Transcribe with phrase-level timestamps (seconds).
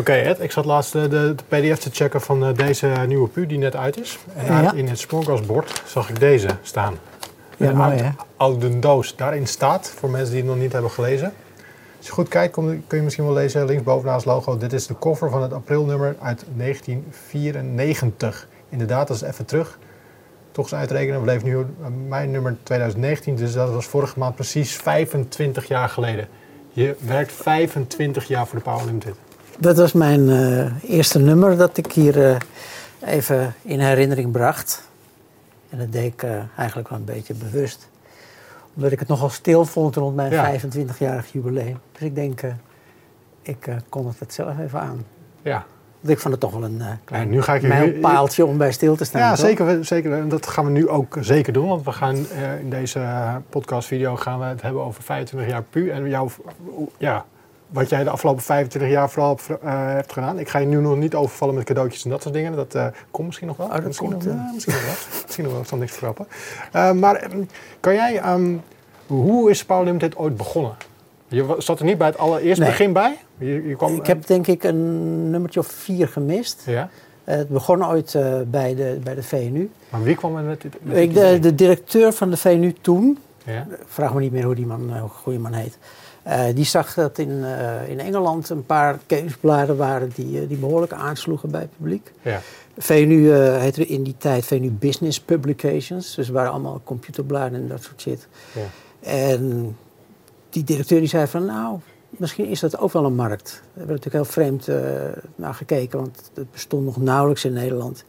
[0.00, 3.46] Oké Ed, ik zat laatst de, de, pdf te checken van uh, deze nieuwe pu
[3.46, 4.18] die net uit is.
[4.36, 4.72] En ja.
[4.72, 6.98] in het spoorgasbord zag ik deze staan.
[7.56, 8.10] Ja, mooi hè?
[8.36, 9.16] Oude doos.
[9.16, 11.32] Daarin staat, voor mensen die het nog niet hebben gelezen.
[11.96, 14.58] Als je goed kijkt, kun je misschien wel lezen linksbovenaan het logo.
[14.58, 18.48] Dit is de cover van het aprilnummer uit 1994.
[18.68, 19.78] Inderdaad, dat is even terug.
[20.52, 21.20] Toch eens uitrekenen.
[21.20, 21.66] We leven nu
[22.08, 26.28] mijn nummer 2019, dus dat was vorige maand precies 25 jaar geleden.
[26.72, 29.14] Je werkt 25 jaar voor de Power Limited.
[29.60, 32.36] Dat was mijn uh, eerste nummer dat ik hier uh,
[33.04, 34.88] even in herinnering bracht.
[35.70, 37.88] En dat deed ik uh, eigenlijk wel een beetje bewust.
[38.74, 40.58] Omdat ik het nogal stil vond rond mijn ja.
[40.58, 41.78] 25-jarig jubileum.
[41.92, 42.40] Dus ik denk,
[43.42, 45.04] ik kon het zelf even aan.
[45.42, 45.64] Ja.
[46.00, 48.72] Want ik vond het toch wel een klein ja, nu ga ik mijlpaaltje om bij
[48.72, 49.20] stil te staan.
[49.20, 50.12] Ja, zeker, zeker.
[50.12, 51.68] En dat gaan we nu ook zeker doen.
[51.68, 52.16] Want we gaan
[52.60, 53.06] in deze
[53.48, 55.90] podcastvideo gaan we het hebben over 25 jaar pu.
[55.90, 56.28] En jouw,
[56.98, 57.24] ja,
[57.70, 60.38] wat jij de afgelopen 25 jaar vooral hebt, uh, hebt, gedaan.
[60.38, 62.56] Ik ga je nu nog niet overvallen met cadeautjes en dat soort dingen.
[62.56, 63.66] Dat uh, komt misschien nog wel.
[63.66, 64.94] Oh, dat misschien, komt, nog, uh, misschien nog wel.
[65.22, 65.62] misschien nog wel.
[65.62, 66.26] Ik zal niks verklappen.
[67.00, 67.48] maar um,
[67.80, 68.32] kan jij...
[68.32, 68.62] Um,
[69.06, 70.72] hoe is Power Limited ooit begonnen?
[71.28, 72.70] Je zat er niet bij het allereerste nee.
[72.70, 73.16] begin bij?
[73.38, 76.62] Je, je kwam, ik heb denk ik een nummertje of vier gemist.
[76.66, 76.88] Ja?
[77.24, 79.70] het begon ooit bij, de, bij de VNU.
[79.90, 80.74] Maar wie kwam er met dit?
[80.82, 83.18] Met ik, de, de, directeur van de VNU toen...
[83.44, 83.66] Ja?
[83.86, 85.78] Vraag me niet meer hoe die man, hoe goede man heet.
[86.26, 90.56] Uh, die zag dat in, uh, in Engeland een paar kennisbladen waren die, uh, die
[90.56, 92.12] behoorlijk aansloegen bij het publiek.
[92.22, 92.40] Ja.
[92.78, 96.14] VNU heette in die tijd VNU Business Publications.
[96.14, 98.28] Dus er waren allemaal computerbladen en dat soort shit.
[98.52, 98.66] Ja.
[99.10, 99.76] En
[100.50, 101.78] die directeur die zei van nou,
[102.10, 103.50] misschien is dat ook wel een markt.
[103.50, 104.68] Daar hebben we natuurlijk heel vreemd
[105.34, 108.04] naar gekeken, want het bestond nog nauwelijks in Nederland.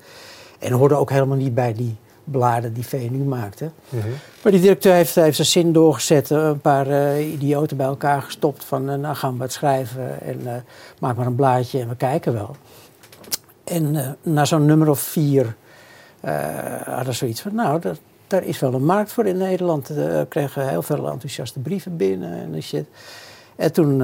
[0.60, 3.72] En hoorde ook helemaal niet bij die bladen die VNU maakte.
[3.90, 4.12] Mm -hmm.
[4.44, 8.66] Maar die directeur heeft, heeft zijn zin doorgezet, een paar uh, idioten bij elkaar gestopt
[8.66, 10.54] van uh, nou gaan we het schrijven en uh,
[11.00, 12.56] maak maar een blaadje en we kijken wel.
[13.64, 15.56] En na zo'n nummer of vier
[16.86, 19.88] hadden ze zoiets van nou, dat, daar is wel een markt voor in Nederland.
[19.88, 22.86] We kregen heel veel enthousiaste brieven binnen en shit.
[23.56, 24.02] En toen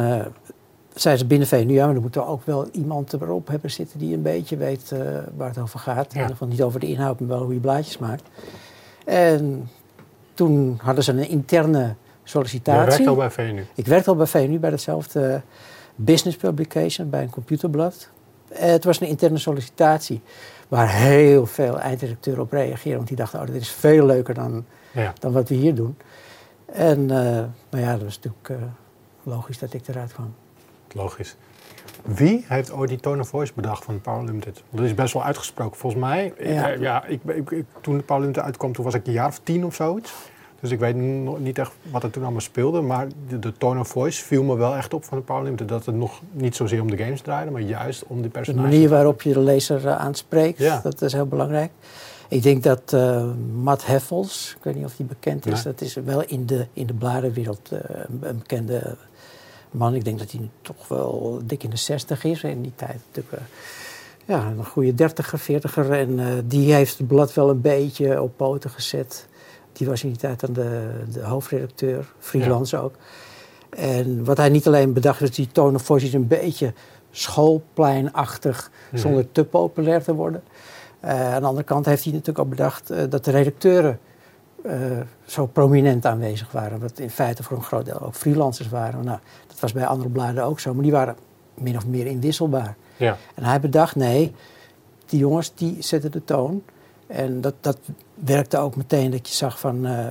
[1.00, 4.00] zei ze binnen VNU, ja, maar dan moet er ook wel iemand erop hebben zitten
[4.00, 5.00] die een beetje weet uh,
[5.36, 6.06] waar het over gaat.
[6.06, 6.14] Ja.
[6.14, 8.24] In ieder geval niet over de inhoud, maar wel hoe je blaadjes maakt.
[9.06, 9.70] En
[10.34, 12.82] toen hadden ze een interne sollicitatie.
[12.82, 13.66] Je werkte al bij VNU?
[13.76, 15.42] Ik werkte al bij VNU, bij hetzelfde
[15.96, 18.10] business publication, bij een computerblad.
[18.50, 20.22] En het was een interne sollicitatie
[20.68, 22.96] waar heel veel einddirecteuren op reageerden.
[22.96, 25.14] Want die dachten, oh, dit is veel leuker dan, ja.
[25.20, 25.98] dan wat we hier doen.
[26.66, 27.08] En uh,
[27.70, 28.62] nou ja, dat was natuurlijk
[29.24, 30.34] logisch dat ik eruit kwam.
[30.94, 31.36] Logisch.
[32.04, 34.64] Wie heeft ooit die tone of voice bedacht van Power Limited?
[34.70, 35.78] Dat is best wel uitgesproken.
[35.78, 36.68] Volgens mij, ja.
[36.68, 39.40] ik, ja, ik, ik, toen de Power Limited uitkwam, toen was ik een jaar of
[39.44, 40.14] tien of zoiets.
[40.60, 42.82] Dus ik weet nog niet echt wat er toen allemaal speelde.
[42.82, 45.68] Maar de, de tone of voice viel me wel echt op van de Power Limited.
[45.68, 48.70] Dat het nog niet zozeer om de games draaide, maar juist om die personages.
[48.70, 50.80] De manier waarop je de lezer uh, aanspreekt, ja.
[50.84, 51.72] dat is heel belangrijk.
[52.30, 55.74] Ik denk dat uh, Matt Heffels, ik weet niet of die bekend is, Nee.
[55.74, 57.80] dat is wel in de, in de bladenwereld uh,
[58.22, 58.96] een bekende
[59.72, 59.96] man.
[59.96, 62.44] Ik denk dat hij toch wel dik in de 60 is.
[62.44, 63.48] In die tijd natuurlijk uh,
[64.26, 65.92] ja, een goede dertiger, veertiger.
[65.92, 69.28] En uh, die heeft het blad wel een beetje op poten gezet.
[69.74, 72.82] Die was in die tijd dan de, de hoofdredacteur, freelance ja.
[72.82, 72.96] ook.
[73.70, 76.74] En wat hij niet alleen bedacht, was die tone of voice is een beetje
[77.12, 79.02] schoolpleinachtig, Mhm.
[79.02, 80.44] zonder te populair te worden.
[81.06, 84.00] Uh, aan de andere kant heeft hij natuurlijk ook bedacht uh, dat de redacteuren
[84.66, 84.74] uh,
[85.26, 86.80] zo prominent aanwezig waren.
[86.80, 89.06] Wat in feite voor een groot deel ook freelancers waren.
[89.06, 91.16] Nou, dat was bij andere bladen ook zo, maar die waren
[91.54, 92.76] min of meer inwisselbaar.
[92.98, 93.18] Ja.
[93.36, 94.36] En hij bedacht, nee,
[95.06, 96.64] die jongens die zetten de toon.
[97.08, 97.78] En dat, dat
[98.14, 99.86] werkte ook meteen dat je zag van...
[99.86, 100.08] Uh,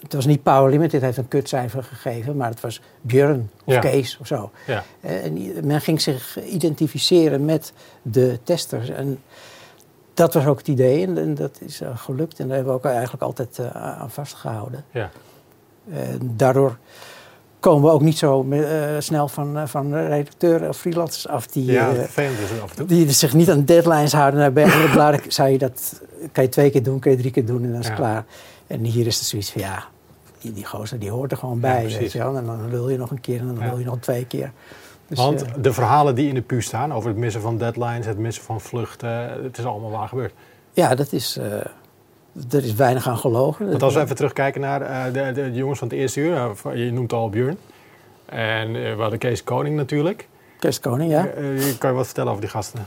[0.00, 3.80] het was niet Power Limited, heeft een kutcijfer gegeven, maar het was Björn of Ja.
[3.80, 4.50] Kees of zo.
[4.66, 4.84] Ja.
[5.00, 7.72] En men ging zich identificeren met
[8.02, 8.88] de testers.
[8.88, 9.22] En
[10.14, 12.38] dat was ook het idee en, en dat is uh, gelukt.
[12.38, 13.66] En daar hebben we ook eigenlijk altijd uh,
[14.00, 14.84] aan vastgehouden.
[14.90, 15.10] Ja.
[15.92, 16.76] En daardoor
[17.60, 18.66] komen we ook niet zo uh,
[18.98, 22.00] snel van, van redacteuren of freelancers af die, ja, is
[22.62, 22.86] af en toe.
[22.86, 24.40] die zich niet aan deadlines houden.
[24.40, 26.00] Nou, bij andere bladen zou je dat,
[26.32, 28.02] kan je twee keer doen, kan je drie keer doen en dan is het Ja.
[28.02, 28.24] klaar.
[28.66, 29.84] En hier is het zoiets van ja,
[30.40, 31.80] die, die gozer die hoort er gewoon bij.
[31.80, 31.98] precies.
[31.98, 32.36] weet je wel.
[32.36, 34.52] En dan lul je nog een keer en dan lul je nog twee keer.
[35.12, 38.06] Dus, Want eh, de verhalen die in de pu staan over het missen van deadlines,
[38.06, 40.32] het missen van vluchten, het is allemaal waar gebeurd.
[40.72, 41.52] ja, dat is, eh,
[42.50, 43.68] er is weinig aan gelogen.
[43.68, 46.92] Want als we even terugkijken naar eh, de, de, jongens van het eerste uur, je
[46.92, 47.58] noemt al Björn.
[48.24, 50.28] En we hadden Kees Koning natuurlijk.
[50.58, 51.26] Kerstkoning, ja.
[51.26, 51.44] Eh,
[51.78, 52.86] kan je wat vertellen over die gasten?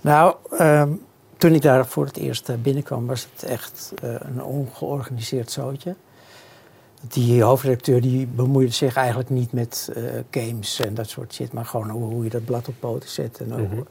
[0.00, 0.92] Nou, ehm,
[1.36, 5.94] toen ik daar voor het eerst binnenkwam, was het echt een ongeorganiseerd zootje.
[7.08, 11.64] Die hoofdredacteur die bemoeide zich eigenlijk niet met uh, games en dat soort shit, maar
[11.64, 13.38] gewoon hoe, hoe je dat blad op poten zet.
[13.40, 13.86] En mm -hmm.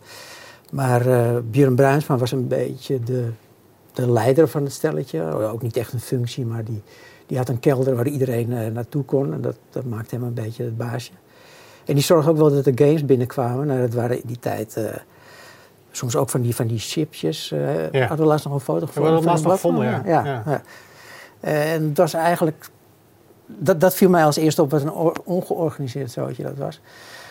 [0.72, 3.30] Maar uh, Björn Bruinsma was een beetje de,
[3.94, 5.34] de leider van het stelletje.
[5.34, 6.82] Ook niet echt een functie, maar die,
[7.26, 9.34] die had een kelder waar iedereen uh, naartoe kon.
[9.34, 11.12] En dat, dat maakte hem een beetje het baasje.
[11.86, 13.68] En die zorgde ook wel dat de games binnenkwamen.
[13.68, 14.86] Nou, dat waren in die tijd uh,
[15.92, 17.52] soms ook van die, van die chipjes.
[17.52, 18.00] Uh, ja.
[18.00, 19.12] Hadden we laatst nog een foto gevonden?
[19.12, 20.02] We hadden laatst nog gevonden, ja.
[20.06, 20.26] ja.
[20.26, 20.44] ja.
[20.46, 20.62] ja.
[21.40, 22.70] En dat was eigenlijk...
[23.58, 24.94] Dat, dat viel mij als eerste op wat een
[25.24, 26.82] ongeorganiseerd zootje dat was.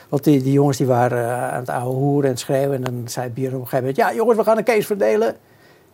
[0.08, 2.76] Want die, die jongens die waren uh, aan het ouwe hoeren en schreeuwen.
[2.76, 3.96] En dan zei Bier op een gegeven moment...
[3.96, 5.36] Ja, jongens, we gaan een case verdelen.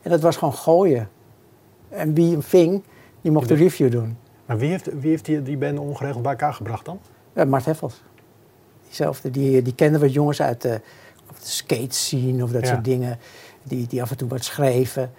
[0.03, 1.09] En dat was gewoon gooien.
[1.89, 2.83] En wie hem ving,
[3.21, 4.17] die mocht de review doen.
[4.47, 6.99] Maar wie heeft, wie heeft die, die band ongeregeld bij elkaar gebracht dan?
[7.35, 8.03] Ja, Mart Heffels.
[8.87, 10.81] Diezelfde, die, die kenden wat jongens uit de,
[11.41, 12.69] skate scene of dat ja.
[12.69, 13.19] soort dingen.
[13.63, 15.13] Die, die af en toe wat schreven.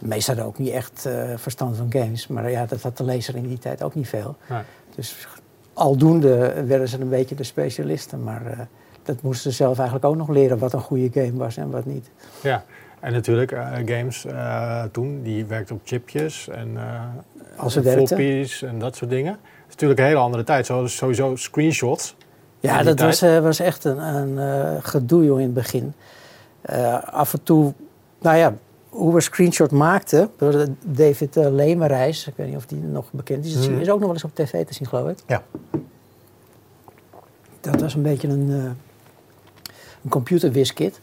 [0.00, 2.26] Meestal hadden ook niet echt uh, verstand van games.
[2.26, 4.36] Maar ja, dat had de lezer in die tijd ook niet veel.
[4.48, 4.62] Nee.
[4.94, 5.26] Dus
[5.72, 8.22] aldoende werden ze een beetje de specialisten.
[8.22, 8.58] Maar uh,
[9.02, 11.84] dat moesten ze zelf eigenlijk ook nog leren wat een goede game was en wat
[11.84, 12.10] niet.
[12.42, 12.64] Ja,
[13.00, 14.26] en natuurlijk uh, games
[14.92, 16.76] toen, die werkten op chipjes en
[17.56, 19.32] Als floppies en dat soort dingen.
[19.32, 20.66] Het is natuurlijk een hele andere tijd.
[20.66, 22.16] Zo, sowieso screenshots.
[22.60, 25.94] Ja, dat was, was, echt een, een gedoe joh, in het begin.
[27.04, 27.72] af en toe,
[28.20, 28.54] nou ja,
[28.90, 30.30] hoe we screenshot maakten,
[30.82, 33.80] David uh, Lemerijs, ik weet niet of die nog bekend is, mm.
[33.80, 35.18] is ook nog wel eens op tv te zien, geloof ik.
[35.26, 35.42] Ja.
[37.60, 38.64] Dat was een beetje een, uh,
[40.02, 41.00] een computerwiskit.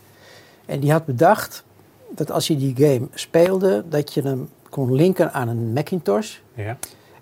[0.66, 1.64] En die had bedacht
[2.10, 6.38] dat als je die game speelde, dat je hem kon linken aan een Macintosh.
[6.54, 6.78] Ja.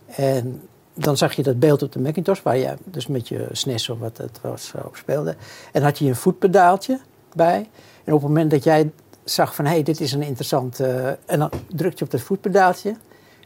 [0.06, 0.62] En
[0.94, 4.00] dan zag je dat beeld op de Macintosh, waar je dus met je SNES of
[4.00, 5.36] wat het was op speelde.
[5.72, 7.00] En had je een voetpedaaltje
[7.34, 7.70] bij.
[8.04, 8.92] En op het moment dat jij
[9.26, 10.82] zag van hé, hey, dit is een interessant.
[10.82, 12.96] Uh, en dan drukte je op dat voetpedaaltje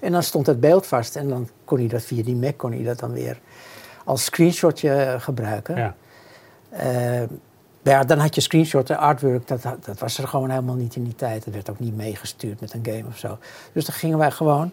[0.01, 1.15] en dan stond het beeld vast.
[1.15, 3.39] En dan kon hij dat via die Mac kon hij dat dan weer
[4.05, 5.75] als screenshotje gebruiken.
[5.75, 5.95] Ja.
[6.73, 7.27] Uh,
[7.81, 11.15] ja, dan had je screenshot, artwork, dat, dat was er gewoon helemaal niet in die
[11.15, 11.45] tijd.
[11.45, 13.37] Dat werd ook niet meegestuurd met een game of zo.
[13.73, 14.71] Dus dan gingen wij gewoon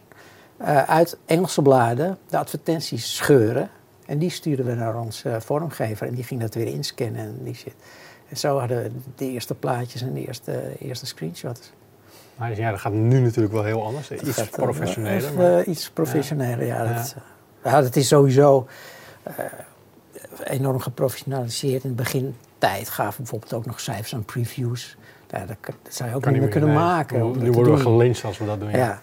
[0.61, 3.71] uh, uit Engelse bladen de advertenties scheuren.
[4.07, 7.55] En die stuurden we naar onze vormgever en die ging dat weer inscannen en die
[7.55, 7.75] shit.
[8.29, 11.73] En zo hadden we de eerste plaatjes en de eerste, eerste screenshots.
[12.37, 14.11] Maar ja, dat gaat nu natuurlijk wel heel anders.
[14.11, 15.31] Iets gaat, professioneler.
[15.31, 15.65] Uh, maar...
[15.65, 16.83] iets professioneler, ja.
[16.83, 16.95] ja.
[16.95, 17.17] Dat,
[17.65, 18.67] ja, dat is sowieso
[19.29, 19.35] uh,
[20.45, 21.83] enorm geprofessionaliseerd.
[21.83, 24.97] In het begin tijd gaven bijvoorbeeld ook nog cijfers aan previews.
[25.31, 26.79] Ja, dat, dat zou je ook kan niet meer kunnen nee.
[26.79, 27.39] maken.
[27.39, 28.71] Nu worden we gelinst als we dat doen.
[28.71, 28.77] Ja.
[28.77, 29.03] ja.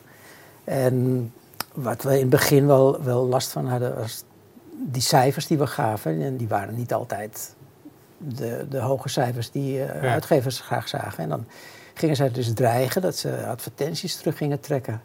[0.64, 1.32] En
[1.74, 4.24] wat we in het begin wel, wel last van hadden, was
[4.72, 6.22] die cijfers die we gaven.
[6.22, 7.56] En die waren niet altijd
[8.26, 9.88] de, de hoge cijfers die ja.
[9.88, 11.24] uitgevers graag zagen.
[11.24, 11.46] En dan
[11.94, 15.02] gingen zij dus dreigen dat ze advertenties terug gingen trekken.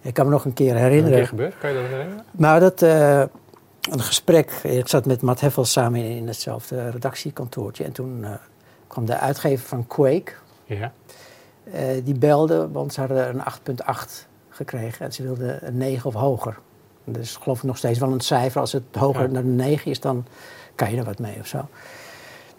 [0.00, 1.18] Ik kan me nog een keer herinneren.
[1.18, 1.58] Wat gebeurd?
[1.58, 2.24] Kan je dat herinneren?
[2.30, 3.20] Nou, dat, uh,
[3.90, 4.50] een gesprek.
[4.50, 7.84] Ik zat met Matt Heffels samen in hetzelfde redactiekantoortje.
[7.84, 8.30] En toen uh,
[8.86, 10.32] kwam de uitgever van Quake.
[10.64, 10.92] Ja.
[12.04, 13.42] die belde, want ze hadden een
[13.84, 15.04] 8,8 gekregen.
[15.04, 16.58] En ze wilden een 9 of hoger.
[17.04, 18.60] Dus geloof ik nog steeds wel een cijfer.
[18.60, 19.28] Als het hoger ja.
[19.28, 20.26] naar de 9 is, dan
[20.74, 21.68] kan je er wat mee of zo.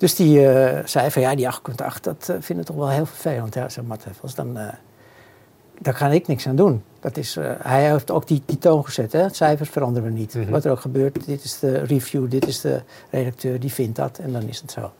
[0.01, 3.06] Dus die uh, zei van ja, die 8,8, dat uh, vind ik toch wel heel
[3.06, 3.53] vervelend.
[3.53, 4.68] Ja, zei Matt Heffels, dan, uh,
[5.80, 6.83] daar kan ik niks aan doen.
[7.00, 9.30] Dat is, hij heeft ook die, die toon gezet, hè?
[9.30, 10.36] cijfers veranderen we niet.
[10.36, 10.51] Mm -hmm.
[10.51, 14.18] Wat er ook gebeurt, dit is de review, dit is de redacteur, die vindt dat
[14.18, 14.92] en dan is het zo.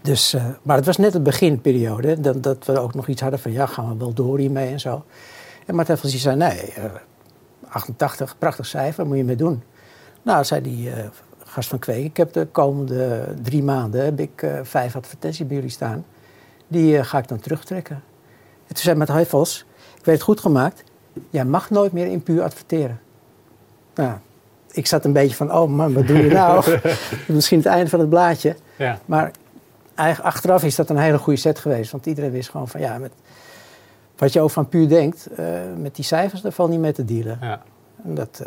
[0.00, 3.52] Dus, maar het was net de beginperiode, dat, dat we ook nog iets hadden van
[3.52, 5.04] ja, gaan we wel door hiermee en zo.
[5.66, 6.74] En Matt Heffels die zei nee,
[7.68, 9.62] 88, prachtig cijfer, moet je mee doen.
[10.22, 10.90] Nou, zei die
[11.48, 12.04] gast van Kweek.
[12.04, 16.04] Ik heb de komende drie maanden heb ik, uh, vijf advertenties bij jullie staan.
[16.68, 17.96] Die uh, ga ik dan terugtrekken.
[18.66, 19.64] En toen zei met Heifels,
[19.98, 20.84] ik weet het goed gemaakt.
[21.30, 23.00] Jij mag nooit meer in puur adverteren.
[23.94, 24.12] Nou,
[24.70, 26.78] ik zat een beetje van, oh man, wat doe je nou?
[27.26, 28.56] Misschien het einde van het blaadje.
[28.76, 28.98] Ja.
[29.04, 29.30] Maar
[30.22, 31.90] achteraf is dat een hele goede set geweest.
[31.90, 33.12] Want iedereen wist gewoon van, ja, met,
[34.16, 37.04] wat je ook van puur denkt, uh, met die cijfers, daar valt niet mee te
[37.04, 37.38] dealen.
[37.40, 37.62] Ja.
[38.04, 38.42] En dat,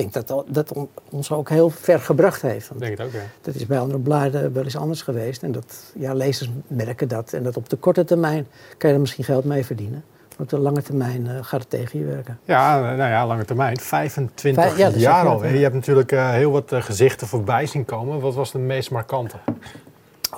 [0.00, 0.72] denk dat dat
[1.10, 2.68] ons ook heel ver gebracht heeft.
[2.68, 3.20] Want denk het ook, ja.
[3.40, 5.42] Dat is bij andere bladen wel eens anders geweest.
[5.42, 7.32] En dat, ja, lezers merken dat.
[7.32, 10.04] En dat op de korte termijn kan je er misschien geld mee verdienen.
[10.28, 12.38] Maar op de lange termijn uh, gaat het tegen je werken.
[12.44, 13.80] Ja, nou ja, lange termijn.
[13.80, 15.46] 25 Vijf, ja, jaar al.
[15.46, 18.20] Je hebt natuurlijk uh, heel wat uh, gezichten voorbij zien komen.
[18.20, 19.36] Wat was de meest markante?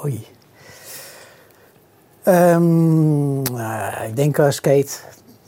[0.05, 0.27] Oei.
[2.25, 3.41] Um,
[4.07, 4.93] ik denk Skate.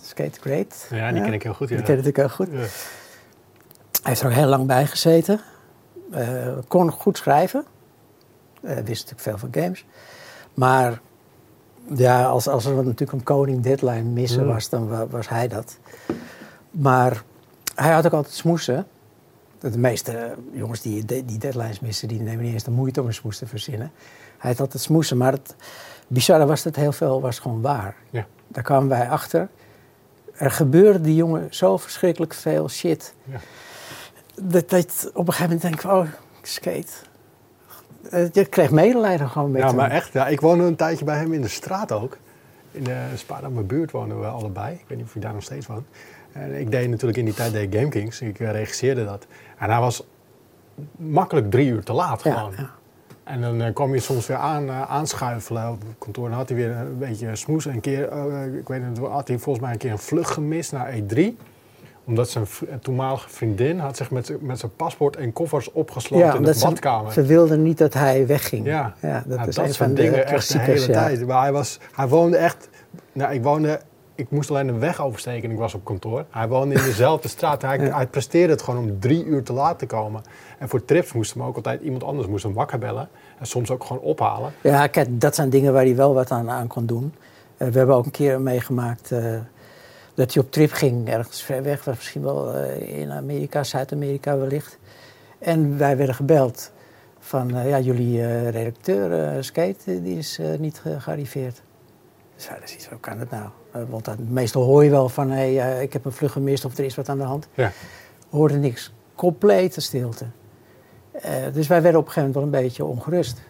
[0.03, 0.87] Skate Great.
[0.91, 1.69] Ja, die ken ik heel goed.
[1.69, 1.77] Ja.
[1.77, 2.49] Die ken ik heel goed.
[2.53, 2.59] Ja.
[4.05, 5.41] Hij heeft er ook heel lang bij gezeten.
[6.15, 7.65] Uh, kon goed schrijven.
[8.61, 9.85] Uh, wist natuurlijk veel van games.
[10.55, 11.01] Maar
[11.95, 15.79] ja, als, als er natuurlijk een koning deadline missen was, dan was hij dat.
[16.71, 17.23] Maar
[17.75, 18.87] hij had ook altijd smoesen.
[19.59, 23.15] De meeste jongens die, die deadlines missen, die nemen niet eens de moeite om een
[23.15, 23.93] smoes te verzinnen.
[24.39, 25.55] Hij had altijd smoesen, maar het
[26.07, 27.97] bizarre was dat heel veel was gewoon waar.
[28.11, 28.27] Ja.
[28.49, 29.49] Daar kwamen wij achter.
[30.33, 33.15] Er gebeurde die jongen zo verschrikkelijk veel shit.
[33.25, 33.39] Ja.
[34.43, 36.07] Dat, dat op een gegeven moment denk ik, oh,
[36.43, 36.93] skate.
[38.11, 39.77] Eh, Je kreeg medelijden gewoon met Ja, hem.
[39.77, 40.13] maar echt.
[40.13, 42.17] Ja, ik woonde een tijdje bij hem in de straat ook.
[42.71, 44.75] In de Spaardamme buurt woonden we allebei.
[44.75, 45.87] Ik weet niet of hij daar nog steeds woont.
[46.33, 48.21] En ik deed natuurlijk in die tijd deed ik Game Kings.
[48.21, 49.27] Ik eh, regisseerde dat.
[49.59, 50.07] En hij was
[50.97, 52.53] makkelijk drie uur te laat gewoon.
[52.57, 52.71] ja.
[53.25, 56.29] En dan eh, kwam je soms weer aan, eh, aanschuifelen op het kantoor.
[56.29, 57.65] Dan had hij weer een beetje smoes.
[57.65, 60.73] Een keer, eh, ik weet niet, had hij volgens mij een keer een vlucht gemist
[60.73, 61.37] naar E3.
[62.07, 66.43] Omdat zijn v- toenmalige vriendin had zich met, met zijn paspoort en koffers opgesloten in
[66.43, 67.13] de ze, badkamer.
[67.13, 68.67] ze wilden niet dat hij wegging.
[68.67, 71.27] Ja, dat Ja, is dat een soort van de dingen echt de hele tijd.
[71.27, 72.69] Maar hij, was, hij woonde echt...
[73.13, 73.81] Nou, ik woonde...
[74.17, 76.25] Ik moest alleen de weg oversteken en ik was op kantoor.
[76.31, 77.63] Hij woonde in dezelfde straat.
[77.93, 80.23] Hij, presteerde het gewoon om drie uur te laat te komen.
[80.59, 83.09] En voor trips moest hem ook altijd iemand anders moest hem wakker bellen.
[83.39, 84.53] En soms ook gewoon ophalen.
[84.61, 87.15] Ja, kijk, dat zijn dingen waar hij wel wat aan, aan kon doen.
[87.57, 89.35] Eh, we hebben ook een keer meegemaakt eh,
[90.15, 94.37] dat hij op trip ging, ergens ver weg, was misschien wel eh, in Amerika, Zuid-Amerika
[94.39, 94.79] wellicht.
[95.39, 96.73] En wij werden gebeld
[97.19, 101.63] van, eh, ja, jullie eh, redacteur, eh, Skate, die is niet ge- gearriveerd.
[102.37, 103.49] Dus ja, dat is iets, hoe kan dat nou?
[103.89, 106.79] Want dan, meestal hoor je wel van, hé, hey, ik heb een vlug gemist of
[106.79, 107.49] er is wat aan de hand.
[107.55, 107.73] Ja.
[108.31, 108.93] We hoorden niks.
[109.15, 110.25] Complete stilte.
[111.53, 113.43] Dus wij werden op een gegeven moment wel een beetje ongerust.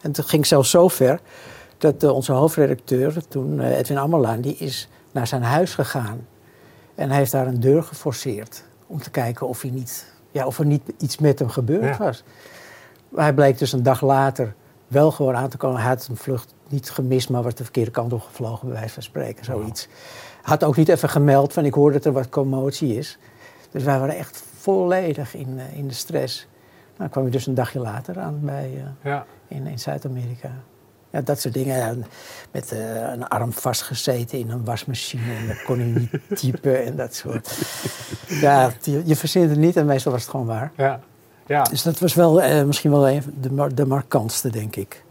[0.00, 1.20] En het ging zelfs zo ver
[1.78, 4.88] dat onze hoofdredacteur, toen Edwin Ammerlaan, die is
[5.18, 6.26] naar zijn huis gegaan.
[6.94, 10.58] En hij heeft daar een deur geforceerd om te kijken of, hij niet, ja, of
[10.58, 12.04] er niet iets met hem gebeurd Ja.
[12.04, 12.24] was.
[13.08, 14.54] Maar hij bleek dus een dag later
[14.86, 15.80] wel gewoon aan te komen.
[15.80, 18.94] Hij had een vlucht niet gemist, maar was de verkeerde kant op gevlogen, bij wijze
[18.94, 19.88] van spreken, zoiets.
[20.42, 23.18] Had ook niet even gemeld van ik hoor dat er wat commotie is.
[23.70, 26.46] Dus wij waren echt volledig in, eh, in de stress.
[26.96, 29.24] Nou, kwam je dus een dagje later aan bij, eh, Ja.
[29.48, 30.50] in, in Zuid-Amerika.
[31.10, 32.06] Ja, dat soort dingen.
[32.50, 36.10] Met eh, een arm vastgezeten in een wasmachine en dan kon hij niet
[36.40, 37.58] typen en dat soort.
[38.26, 40.72] Ja, je, je verzint het niet en meestal was het gewoon waar.
[40.76, 41.00] Ja.
[41.46, 41.62] Ja.
[41.62, 45.02] Dus dat was wel eh, misschien wel een van de, de markantste, denk ik.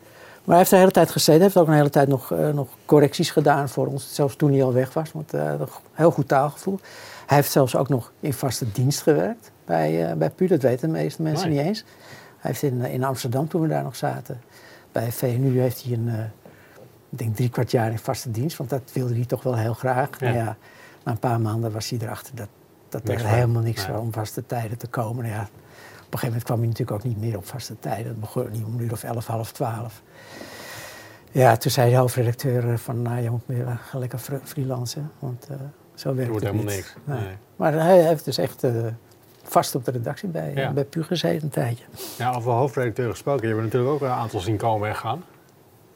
[0.44, 1.34] Maar hij heeft de hele tijd gezeten.
[1.34, 4.16] Hij heeft ook een hele tijd nog, eh, nog correcties gedaan voor ons.
[4.16, 5.12] Zelfs toen hij al weg was.
[5.12, 6.80] Want een heel goed taalgevoel.
[7.26, 9.52] Hij heeft zelfs ook nog in vaste dienst gewerkt.
[9.66, 11.84] Bij, bij PU, dat weten de meeste mensen niet eens.
[12.38, 14.42] Hij heeft in, in Amsterdam, toen we daar nog zaten.
[14.98, 16.20] Bij VNU heeft hij een, eh,
[17.10, 18.58] ik denk drie kwart jaar in vaste dienst.
[18.58, 20.20] Want dat wilde hij toch wel heel graag.
[20.20, 20.58] Ja.
[21.04, 22.48] Na een paar maanden was hij erachter dat,
[22.90, 25.24] dat Niks er helemaal niks was om vaste tijden te komen.
[25.24, 28.08] Nou ja, op een gegeven moment kwam hij natuurlijk ook niet meer op vaste tijden.
[28.08, 30.02] Het begon niet om een uur of elf, half twaalf.
[31.32, 35.12] Ja, toen zei de hoofdredacteur eh, van, nou, je moet meer gaan lekker fr- freelancen.
[35.20, 35.56] Want eh,
[35.96, 36.84] zo werkt Er wordt het helemaal niet.
[36.86, 36.96] niks.
[37.04, 37.20] Nee.
[37.28, 37.36] Nee.
[37.56, 38.64] Maar hij heeft dus echt
[39.50, 40.72] vast op de redactie bij, Ja.
[40.72, 41.84] bij Pu gezeten een tijdje.
[42.18, 43.48] Ja, over hoofdredacteur gesproken.
[43.48, 45.24] Je hebt natuurlijk ook een aantal zien komen en gaan.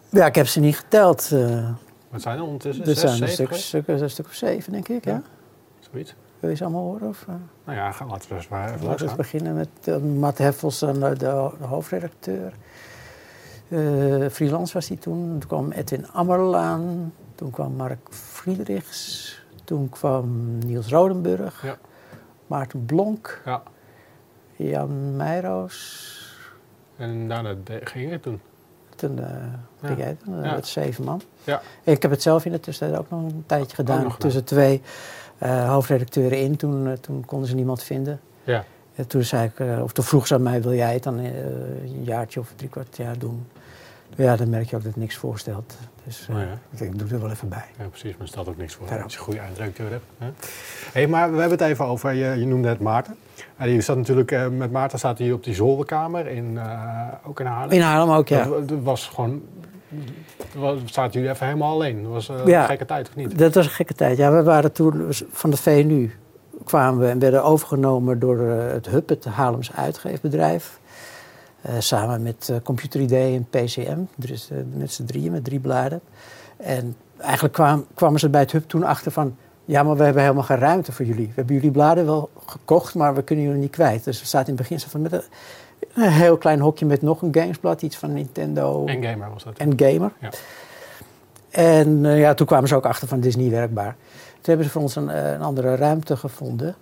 [0.09, 1.29] Ja, ik heb ze niet geteld.
[1.31, 1.69] eh
[2.09, 2.85] Wat zijn er ondertussen?
[2.85, 5.05] er zijn een stuk, een stuk of zeven, denk ik.
[5.05, 5.11] Ja.
[5.11, 5.21] Ja.
[5.91, 6.15] Zoiets.
[6.39, 7.07] Wil je ze allemaal horen?
[7.07, 7.33] Of, eh?
[7.65, 10.79] Nou ja, gaan, laten we eens maar even Laten we beginnen met eh, Matt Heffels,
[10.79, 12.53] de, de hoofdredacteur.
[14.31, 15.27] Freelance was hij toen.
[15.39, 17.13] Toen kwam Edwin Ammerlaan.
[17.35, 19.43] Toen kwam Mark Friedrichs.
[19.63, 21.63] Toen kwam Niels Rodenburg.
[21.63, 21.77] Ja.
[22.51, 23.41] Maarten Blonk.
[23.45, 23.63] Ja.
[24.55, 26.19] Jan Meijroos.
[26.97, 28.41] En daarna ging het toen.
[28.95, 29.59] Toen Ja.
[29.83, 30.53] ging jij toen, eh, Ja.
[30.55, 31.21] met zeven man.
[31.43, 31.61] Ja.
[31.83, 34.17] Ik heb het zelf in de tussentijd ook nog een tijdje gedaan.
[34.17, 34.81] tussen twee
[35.37, 36.55] eh, hoofdredacteuren in.
[36.55, 38.19] Toen, toen konden ze niemand vinden.
[38.43, 38.63] Ja.
[38.95, 42.03] En toen zei ik, of toen vroeg ze aan mij, wil jij het dan een
[42.03, 43.47] jaartje of drie kwart jaar doen?
[44.15, 45.77] Ja, dan merk je ook dat het niks voorstelt.
[46.05, 46.47] Dus eh, Oh ja.
[46.71, 47.65] ik denk, ik doe er wel even bij.
[47.79, 49.03] Ja, precies, maar stelt ook niks voor Daarom.
[49.03, 50.03] als je een goede eindredacteur hebt.
[50.17, 50.27] Hè?
[50.91, 53.15] Hey, maar we hebben het even over, je, je noemde het Maarten.
[53.57, 57.45] En zat natuurlijk, eh, met Maarten zat hij op die zolderkamer, in, eh, ook in
[57.45, 57.71] Haarlem.
[57.71, 58.43] In Haarlem ook, ja.
[58.43, 59.41] Dat, dat was gewoon,
[60.55, 62.03] was, zaten jullie even helemaal alleen.
[62.03, 62.61] Dat was Ja.
[62.61, 63.37] een gekke tijd, of niet?
[63.37, 64.17] Dat was een gekke tijd.
[64.17, 66.11] Ja, we waren toen van de VNU
[66.63, 70.79] kwamen we en werden overgenomen door het HUB, het Haarlems uitgeefbedrijf.
[71.61, 75.59] Eh, samen met eh, Computer ID en PCM, dus eh, met z'n drieën, met drie
[75.59, 76.01] bladen.
[76.57, 79.35] En eigenlijk kwam, kwamen ze bij het HUB toen achter van...
[79.65, 81.27] ja, maar we hebben helemaal geen ruimte voor jullie.
[81.27, 84.03] We hebben jullie bladen wel gekocht, maar we kunnen jullie niet kwijt.
[84.03, 85.21] Dus we zaten in het begin van met een,
[85.93, 89.57] een heel klein hokje met nog een gamesblad, iets van Nintendo En gamer was dat.
[89.57, 90.11] en gamer.
[90.19, 90.29] Ja.
[91.49, 93.95] En ja, toen kwamen ze ook achter van dit is niet werkbaar.
[94.33, 96.75] Toen hebben ze voor ons een, een andere ruimte gevonden.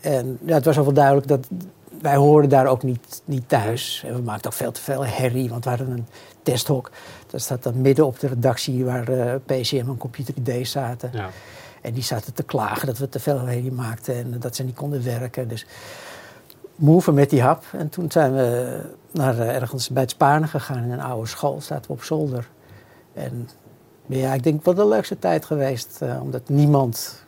[0.00, 1.48] En ja, het was al wel duidelijk dat
[2.04, 4.02] wij hoorden daar ook niet, niet thuis.
[4.06, 6.06] En we maakten ook veel te veel herrie, want we hadden een
[6.42, 6.90] testhok.
[7.26, 11.10] Dat staat dan midden op de redactie waar eh, PCM en Computer ID zaten.
[11.12, 11.28] Ja.
[11.80, 14.74] En die zaten te klagen dat we te veel herrie maakten en dat ze niet
[14.74, 15.48] konden werken.
[15.48, 15.66] Dus
[16.74, 17.64] moeven met die hap.
[17.72, 18.80] En toen zijn we
[19.10, 21.60] naar eh, ergens bij het Spanen gegaan in een oude school.
[21.60, 22.48] Zaten we op zolder.
[23.12, 23.48] En
[24.06, 26.02] ja, ik denk wel de leukste tijd geweest.
[26.02, 27.24] eh, omdat niemand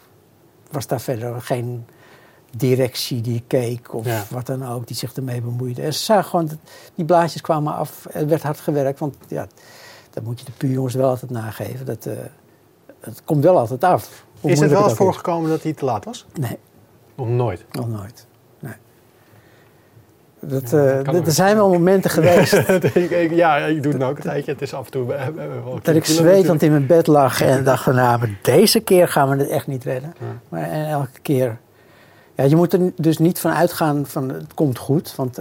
[0.70, 1.86] was daar verder geen
[2.56, 4.24] directie die keek of Ja.
[4.30, 5.82] wat dan ook, die zich ermee bemoeide.
[5.82, 6.58] En ze zagen gewoon, dat
[6.94, 8.06] die blaadjes kwamen af.
[8.12, 9.46] Er werd hard gewerkt, want ja,
[10.10, 11.86] dat moet je de puurjongens wel altijd nageven.
[11.86, 12.12] Dat, eh,
[13.00, 14.24] het komt wel altijd af.
[14.40, 16.26] hoe Is het wel eens voorgekomen dat hij te laat was?
[16.40, 16.58] Nee,
[17.14, 17.64] Nog nooit.
[17.70, 18.26] nog nooit.
[18.58, 18.72] Nee.
[20.40, 22.52] Dat, Ja, eh, er zijn wel momenten geweest
[23.30, 24.52] ja, ik doe het nou ook een tijdje.
[24.52, 25.06] Het is af en toe...
[25.06, 29.08] dat ik kilo's zwetend in mijn bed lag en dacht van nou, maar deze keer
[29.08, 30.14] gaan we het echt niet redden.
[30.20, 30.26] Ja.
[30.48, 31.58] Maar en elke keer.
[32.36, 35.14] Ja, je moet er dus niet van uitgaan van het komt goed.
[35.16, 35.40] Want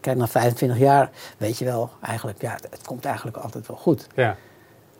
[0.00, 4.06] kijk, na 25 jaar weet je wel eigenlijk, ja, het komt eigenlijk altijd wel goed.
[4.14, 4.36] Ja.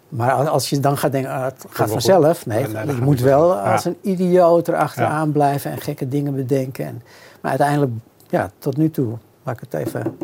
[0.08, 2.46] Maar als- je dan gaat denken, ah, het gaat vanzelf.
[2.46, 6.86] Nee, je moet wel als een idioot erachteraan blijven en gekke dingen bedenken.
[6.86, 7.02] En,
[7.40, 7.92] maar uiteindelijk,
[8.28, 10.16] ja, tot nu toe, laat ik het even...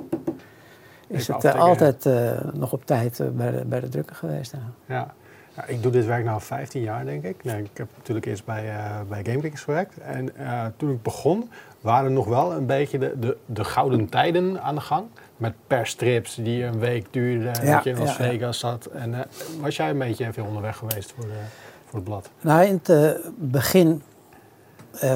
[1.08, 4.52] Is het eh, altijd eh, nog op tijd eh, bij, de, bij de drukker geweest.
[4.52, 4.94] Ja.
[4.94, 5.14] Ja.
[5.56, 7.44] Ja, ik doe dit werk nu 15 jaar, denk ik.
[7.44, 9.98] Nee, ik heb natuurlijk eerst bij, eh bij GameKings gewerkt.
[9.98, 14.62] En eh, toen ik begon, waren nog wel een beetje de, de, de gouden tijden
[14.62, 15.06] aan de gang.
[15.36, 18.24] Met persstrips die een week duurden, Ja, dat je in Las ja.
[18.24, 18.86] Vegas zat.
[18.86, 19.20] En eh,
[19.60, 21.40] was jij een beetje veel onderweg geweest voor, de,
[21.84, 22.30] voor het blad?
[22.40, 24.02] Nou, in het begin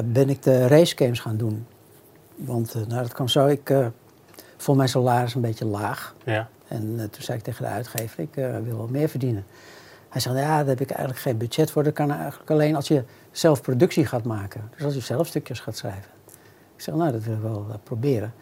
[0.03, 1.67] ben ik de racegames gaan doen.
[2.35, 3.73] Want nou, dat kwam zo, ik
[4.57, 6.15] vond mijn salaris een beetje laag.
[6.23, 6.49] Ja.
[6.67, 9.45] En toen zei ik tegen de uitgever, ik wil wel meer verdienen.
[10.09, 11.83] Hij zei, ja, daar heb ik eigenlijk geen budget voor.
[11.83, 14.61] Dat kan eigenlijk alleen als je zelf productie gaat maken.
[14.75, 16.11] Dus als je zelf stukjes gaat schrijven.
[16.75, 18.33] Ik zeg, nou, dat wil ik wel eh, proberen.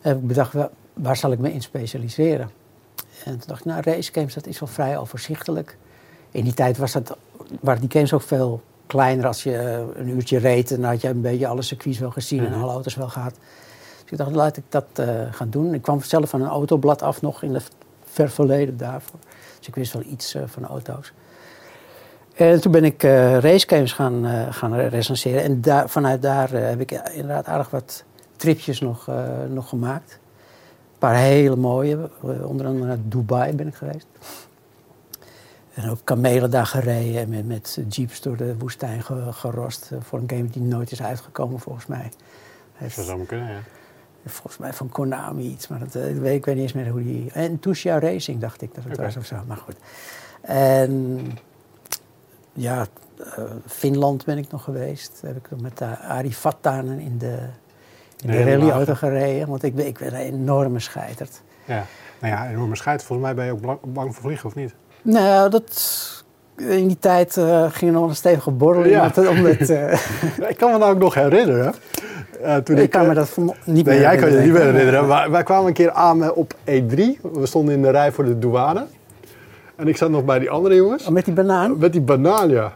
[0.00, 2.50] En ik bedacht, wa- waar zal ik me in specialiseren?
[3.24, 5.76] En toen dacht ik, nou, race games, dat is wel vrij overzichtelijk.
[6.30, 7.16] In die tijd was dat,
[7.60, 9.26] waren die games ook veel kleiner.
[9.26, 12.44] Als je eh, een uurtje reed, dan had je een beetje alle circuits wel gezien
[12.44, 12.60] en Mhm.
[12.62, 13.34] alle auto's wel gehad.
[14.02, 15.74] Dus ik dacht, laat ik dat eh, gaan doen.
[15.74, 17.68] Ik kwam zelf van een autoblad af nog in het
[18.10, 19.18] ver verleden daarvoor.
[19.58, 21.12] Dus ik wist wel iets eh, van auto's.
[22.34, 25.62] En toen ben ik eh racegames gaan, eh, gaan recenseren.
[25.64, 28.04] En vanuit daar heb ik inderdaad aardig wat
[28.36, 29.08] tripjes nog,
[29.48, 30.12] nog gemaakt.
[30.92, 32.10] Een paar hele mooie.
[32.22, 34.06] Onder andere naar Dubai ben ik geweest.
[35.74, 39.90] En ook kamelen daar gereden en met, met jeeps door de woestijn ge- gerost.
[40.00, 42.10] voor een game die nooit is uitgekomen volgens mij.
[42.78, 43.58] Dat zou maar kunnen, ja.
[44.24, 46.88] Volgens mij van Konami iets, maar dat, eh, ik, weet, ik weet niet eens meer
[46.88, 47.30] hoe die...
[47.32, 49.76] En Tushia Racing dacht ik dat het was of zo, maar goed.
[50.40, 51.20] En
[52.52, 52.86] ja,
[53.36, 55.20] eh, Finland ben ik nog geweest.
[55.26, 57.38] Heb ik met de Ari Vatanen in de,
[58.16, 59.48] in De de rallyauto gereden.
[59.48, 61.42] Want ik ben, ik ben een enorme scheiterd.
[61.64, 61.86] ja.
[62.20, 63.04] Nou ja, enorme scheid.
[63.04, 64.74] Volgens mij ben je ook bang voor vliegen, of niet?
[65.02, 66.19] Nou, dat...
[66.68, 68.90] In die tijd eh, ging er nog een stevige borrel in.
[68.90, 69.10] Ja.
[69.16, 69.92] Omdat, eh,
[70.50, 71.74] ik kan me nou ook nog herinneren.
[72.42, 75.06] eh, toen ik kan me dat niet meer Nee, jij kan je niet meer herinneren.
[75.06, 76.96] Maar wij kwamen een keer aan op E3.
[77.32, 78.86] We stonden in de rij voor de douane.
[79.76, 81.04] En ik zat nog bij die andere jongens.
[81.06, 81.78] Oh, met die banaan?
[81.78, 82.72] Met die banaan, ja.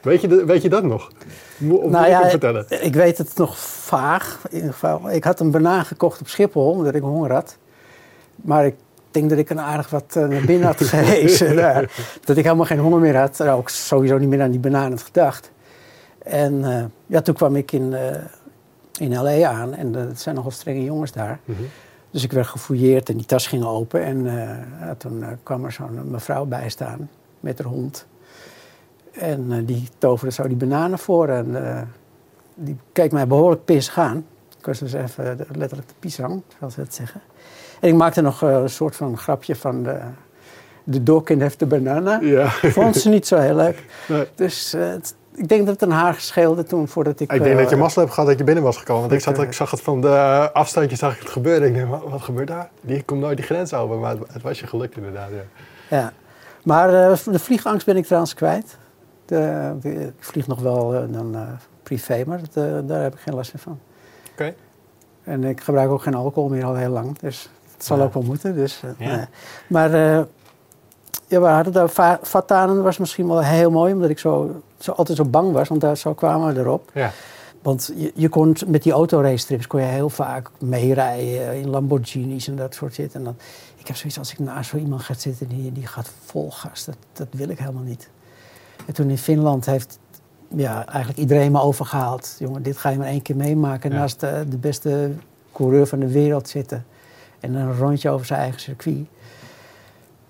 [0.00, 1.10] Weet je, weet je dat nog?
[1.56, 2.66] Mo- Of moet Nou ja, vertellen?
[2.68, 4.40] Ik weet het nog vaag.
[4.50, 5.10] In ieder geval.
[5.10, 7.56] Ik had een banaan gekocht op Schiphol, omdat ik honger had.
[8.36, 8.74] Maar ik
[9.10, 11.92] denk dat ik een aardig wat eh, naar binnen had gehezen daar.
[12.24, 13.42] Dat ik helemaal geen honger meer had.
[13.42, 15.50] Ook sowieso niet meer aan die banaan had gedacht.
[16.18, 18.16] En eh, ja, toen kwam ik in, eh,
[18.98, 19.48] in L.A.
[19.48, 19.74] aan.
[19.74, 21.40] En het zijn nogal strenge jongens daar.
[21.44, 21.62] Mhm.
[22.10, 24.04] Dus ik werd gefouilleerd en die tas ging open.
[24.04, 24.24] En
[24.80, 28.06] ja, toen kwam er zo'n mevrouw bij staan met haar hond.
[29.12, 31.28] En die toverde zo die bananen voor.
[31.28, 31.56] En
[32.54, 34.26] die keek mij behoorlijk pissig aan.
[34.58, 37.20] Ik was dus even letterlijk de pisang, zoals ze dat zeggen.
[37.80, 39.98] En ik maakte nog eh, een soort van grapje van de,
[40.84, 42.18] de dog in heeft de banana.
[42.22, 42.48] Ja.
[42.48, 43.84] Vond ze niet zo heel leuk.
[44.08, 44.26] Nee.
[44.34, 44.92] Dus eh,
[45.34, 47.32] ik denk dat het een haar scheelde toen voordat ik...
[47.32, 49.00] Ik denk eh, dat je mazzel hebt gehad dat je binnen was gekomen.
[49.00, 51.68] Want ik, zat, ik zag het van de afstandje zag ik het gebeuren.
[51.68, 52.70] Ik denk, wat, wat gebeurt daar?
[52.80, 53.96] Die komt nooit die grens over.
[53.96, 55.30] Maar het, het was je gelukt inderdaad.
[55.30, 55.96] Ja.
[55.96, 56.12] Ja,
[56.62, 56.90] maar
[57.24, 58.76] de vliegangst ben ik trouwens kwijt.
[59.24, 61.36] De, ik vlieg nog wel dan
[61.82, 63.78] privé, maar dat, daar heb ik geen last meer van.
[64.32, 64.54] Oké.
[65.24, 68.22] En ik gebruik ook geen alcohol meer al heel lang, dus het zal ook wel
[68.22, 68.54] moeten.
[68.54, 69.24] Dus, eh, nee.
[69.66, 70.22] Maar eh,
[71.26, 74.92] ja, we hadden daar Va- Vatanen was misschien wel heel mooi, omdat ik zo, zo
[74.92, 76.90] altijd zo bang was, want daar, zo kwamen we erop.
[76.94, 77.10] Ja.
[77.62, 82.56] Want je, je kon met die autoracetrips kon je heel vaak meerijden in Lamborghinis en
[82.56, 83.14] dat soort shit.
[83.14, 83.36] En dan,
[83.76, 86.84] ik heb zoiets als ik naast zo iemand ga zitten die, die gaat vol gas,
[86.84, 88.08] dat, dat wil ik helemaal niet.
[88.86, 89.98] En toen in Finland heeft
[90.56, 92.36] ja, eigenlijk iedereen me overgehaald.
[92.38, 93.96] Jongen, dit ga je maar één keer meemaken Ja.
[93.98, 95.10] naast de, de beste
[95.52, 96.84] coureur van de wereld zitten.
[97.40, 99.06] En een rondje over zijn eigen circuit.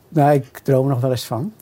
[0.08, 1.52] Nou, ik droom nog wel eens van.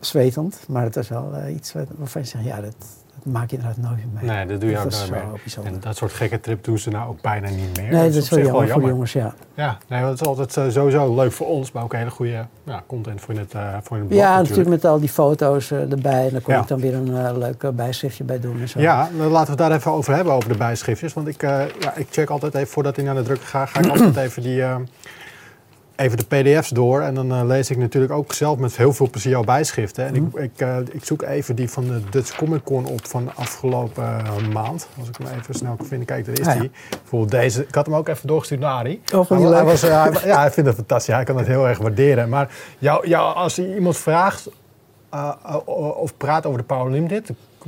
[0.00, 3.84] Zwetend, maar het is wel eh, iets waarvan je zegt, ja, dat, maak je inderdaad
[3.84, 4.36] nooit meer mee.
[4.36, 5.40] Nee, dat doe je Dat ook is nooit zo meer.
[5.42, 5.72] bijzonder.
[5.72, 7.92] En dat soort gekke trip doen ze nou ook bijna niet meer.
[7.92, 9.34] Nee, dat is op wel jammer, voor de jongens, ja.
[9.54, 12.82] Ja, nee, het is altijd eh, sowieso leuk voor ons, maar ook hele goede ja,
[12.86, 14.48] content voor in het, eh voor het blog Ja, natuurlijk.
[14.48, 16.26] natuurlijk met al die foto's eh, erbij.
[16.26, 16.60] En daar kon Ja.
[16.60, 18.80] ik dan weer een leuk bijschriftje bij doen en zo.
[18.80, 21.12] Ja, dan laten we het daar even over hebben, over de bijschriftjes.
[21.12, 23.86] Want ik, ja, ik check altijd even, voordat ik naar de drukker ga, ga ik
[23.92, 24.62] altijd even, die,
[25.96, 27.00] even de pdf's door.
[27.00, 30.06] En dan eh, lees ik natuurlijk ook zelf met heel veel plezier jouw bijschriften.
[30.06, 33.24] En ik, ik, eh, ik zoek even die van de Dutch Comic Con op van
[33.24, 34.88] de afgelopen eh, maand.
[34.98, 36.06] Als ik hem even snel kan vinden.
[36.06, 36.60] Kijk, daar is Ah, ja.
[36.60, 36.70] die.
[37.00, 37.62] Bijvoorbeeld deze.
[37.62, 39.00] Ik had hem ook even doorgestuurd naar Arie.
[39.14, 39.90] Oh, Hij- was, hij-
[40.24, 41.14] ja, hij vindt het fantastisch.
[41.14, 42.28] Hij kan het heel erg waarderen.
[42.28, 44.48] Maar jou, jou, als iemand vraagt
[45.64, 47.26] of praat over de Paralympic,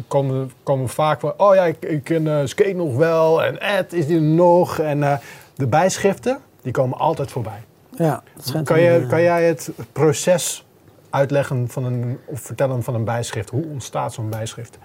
[0.08, 4.06] komen, komen vaak van, oh ja, ik, ik ken skate nog wel en Ed is
[4.06, 4.78] die nog.
[4.78, 5.20] En
[5.54, 7.60] de bijschriften, die komen altijd voorbij.
[7.96, 10.66] Ja, dat schijnt Kan, je, eh, kan jij het proces
[11.10, 13.50] uitleggen van een, of vertellen van een bijschrift?
[13.50, 14.78] Hoe ontstaat zo'n bijschrift?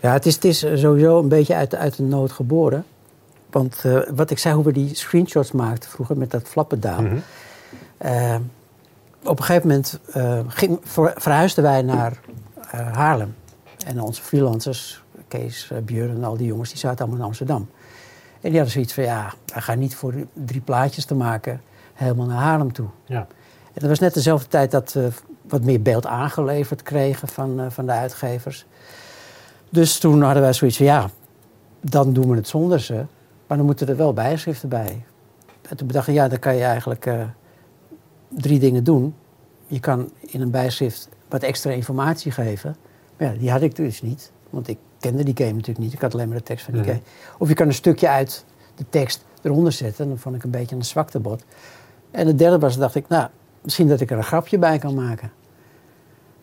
[0.00, 2.84] Ja, het is, het is sowieso een beetje uit, uit de nood geboren.
[3.50, 7.02] Want eh, wat ik zei, hoe we die screenshots maakten vroeger met dat flappendaal.
[7.02, 7.16] Mhm.
[7.98, 8.36] Eh,
[9.22, 10.00] op een gegeven moment
[10.48, 12.20] ging, ver- verhuisden wij naar
[12.70, 13.34] Haarlem.
[13.86, 17.68] En onze freelancers, Kees, uh, Björn en al die jongens, die zaten allemaal in Amsterdam.
[18.40, 21.60] En die hadden zoiets van, ja, wij gaan niet voor drie plaatjes te maken
[22.00, 22.88] helemaal naar Haarlem toe.
[23.04, 23.26] Ja.
[23.72, 25.08] En dat was net dezelfde tijd dat we
[25.48, 28.66] wat meer beeld aangeleverd kregen van, eh, van de uitgevers.
[29.70, 31.10] Dus toen hadden wij zoiets van, ja,
[31.80, 33.04] dan doen we het zonder ze.
[33.46, 35.04] Maar dan moeten er wel bijschriften bij.
[35.68, 37.22] En toen bedacht ik, ja, dan kan je eigenlijk eh,
[38.28, 39.14] drie dingen doen.
[39.66, 42.76] Je kan in een bijschrift wat extra informatie geven.
[43.16, 44.32] Maar ja, die had ik dus niet.
[44.50, 45.92] Want ik kende die game natuurlijk niet.
[45.92, 46.90] Ik had alleen maar de tekst van die Mhm.
[46.90, 47.02] game.
[47.38, 50.04] Of je kan een stukje uit de tekst eronder zetten.
[50.04, 51.44] En dan vond ik een beetje een zwaktebod.
[52.10, 53.28] En het derde was, dacht ik, nou,
[53.62, 55.30] misschien dat ik er een grapje bij kan maken.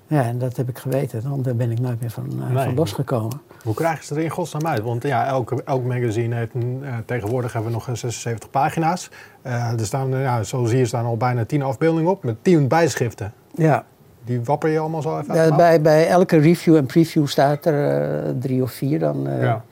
[0.10, 1.30] Ja, en dat heb ik geweten.
[1.30, 2.64] Want daar ben ik nooit meer van, eh, Nee.
[2.64, 3.42] van losgekomen.
[3.64, 4.82] Hoe krijgen ze er in godsnaam uit?
[4.82, 9.10] Want ja, elk, elk magazine heeft een, eh, tegenwoordig hebben we nog eh, 76 pagina's.
[9.42, 13.34] Eh, er staan, ja, zoals hier staan al bijna 10 afbeeldingen op met 10 bijschriften.
[13.56, 13.86] Ja,
[14.26, 15.56] Die wapper je allemaal zo even Ja, uit?
[15.56, 19.28] bij, bij elke review en preview staat er drie of vier dan.
[19.40, 19.64] Ja.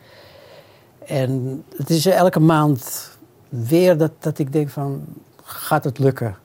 [1.05, 3.11] En het is elke maand
[3.49, 5.03] weer dat, dat ik denk van,
[5.45, 6.35] gaat het lukken?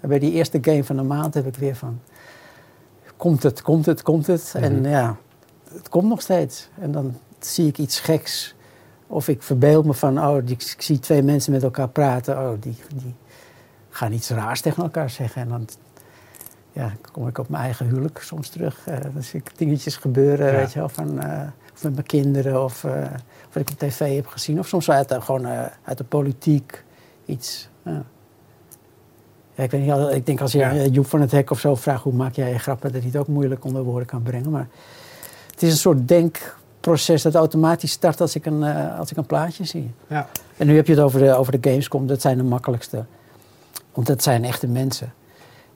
[0.00, 2.00] En bij die eerste game van de maand heb ik weer van,
[3.16, 4.52] komt het, komt het, komt het?
[4.56, 4.88] En Mhm.
[4.88, 5.16] ja,
[5.74, 6.68] het komt nog steeds.
[6.78, 8.54] En dan zie ik iets geks.
[9.06, 12.38] Of ik verbeeld me van, oh, die- ik zie twee mensen met elkaar praten.
[12.38, 13.14] Oh, die, die
[13.90, 15.42] gaan iets raars tegen elkaar zeggen.
[15.42, 15.68] En dan
[16.72, 18.86] ja, kom ik op mijn eigen huwelijk soms terug.
[18.86, 20.56] Eh, dan zie ik dingetjes gebeuren, Ja.
[20.56, 21.42] weet je wel, van, eh,
[21.74, 22.64] of met mijn kinderen.
[22.64, 23.02] Of eh,
[23.52, 24.58] wat ik op tv heb gezien.
[24.58, 25.46] Of soms uit, de- gewoon
[25.84, 26.84] uit de politiek
[27.24, 27.68] iets.
[27.82, 28.04] Ja.
[29.56, 30.70] Ja, ik, weet niet, al- ik denk als je Ja.
[30.70, 32.02] eh, Joep van het Hek of zo vraagt...
[32.02, 34.50] hoe maak jij je grappen, dat hij het ook moeilijk onder woorden kan brengen.
[34.50, 34.68] Maar
[35.50, 39.26] het is een soort denkproces dat automatisch start als ik een, eh, als ik een
[39.26, 39.90] plaatje zie.
[40.06, 40.28] Ja.
[40.56, 42.06] En nu heb je het over de, over de Gamescom.
[42.06, 43.04] Dat zijn de makkelijkste.
[43.94, 45.12] Want dat zijn echte mensen.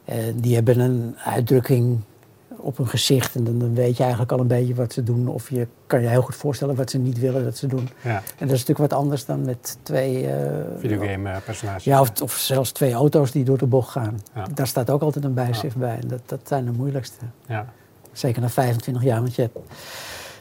[0.05, 2.01] Eh, die hebben een uitdrukking
[2.61, 3.35] op hun gezicht.
[3.35, 5.29] En dan, dan weet je eigenlijk al een beetje wat ze doen.
[5.29, 7.89] Of je kan je heel goed voorstellen wat ze niet willen dat ze doen.
[8.03, 8.11] ja.
[8.11, 10.27] En dat is natuurlijk wat anders dan met twee...
[10.27, 10.45] eh,
[10.79, 11.85] Videogame eh, personages.
[11.85, 14.21] Ja, of, of zelfs twee auto's die door de bocht gaan.
[14.35, 14.47] Ja.
[14.55, 15.99] Daar staat ook altijd een bijschrift bij.
[16.03, 17.25] En dat, dat zijn de moeilijkste.
[17.47, 17.67] Ja.
[18.13, 19.21] Zeker na 25 jaar.
[19.21, 19.59] Want je hebt,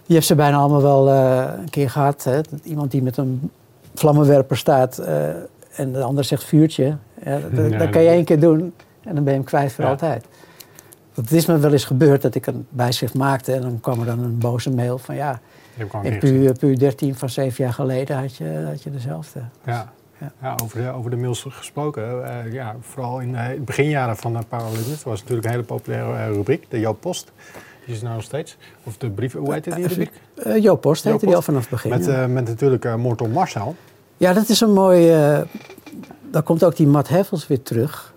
[0.06, 2.24] je hebt ze bijna allemaal wel eh, een keer gehad.
[2.24, 2.40] Hè?
[2.64, 3.52] Iemand die met een
[3.94, 4.98] vlammenwerper staat
[5.76, 6.98] en de ander zegt vuurtje.
[7.54, 10.26] Dat, dat kan je één keer doen en dan ben je hem kwijt voor altijd.
[11.22, 14.06] Het is me wel eens gebeurd dat ik een bijschrift maakte en dan kwam er
[14.06, 15.40] dan een boze mail van ja,
[15.78, 16.44] in keer gezien.
[16.44, 19.40] PU, PU 13 van zeven jaar geleden had je, had je dezelfde.
[19.66, 19.92] Ja.
[20.20, 20.32] Ja.
[20.42, 22.26] Ja, over, de, over de mails gesproken.
[22.46, 26.14] eh, ja, vooral in eh, de beginjaren van de Paralympics was natuurlijk een hele populaire
[26.14, 27.32] eh, rubriek, de Joop Post.
[27.86, 28.58] Die is nou nog steeds.
[28.84, 30.12] Of de brief, hoe heet die Even- rubriek?
[30.44, 31.90] Eh Joop Post heette die al vanaf het begin.
[31.90, 32.22] Met, ja.
[32.24, 33.76] eh, met natuurlijk eh, Mortal Marcel.
[34.18, 35.12] Ja, dat is een mooi.
[35.12, 35.40] eh
[36.32, 38.09] dan komt ook die Matt Heffels weer terug.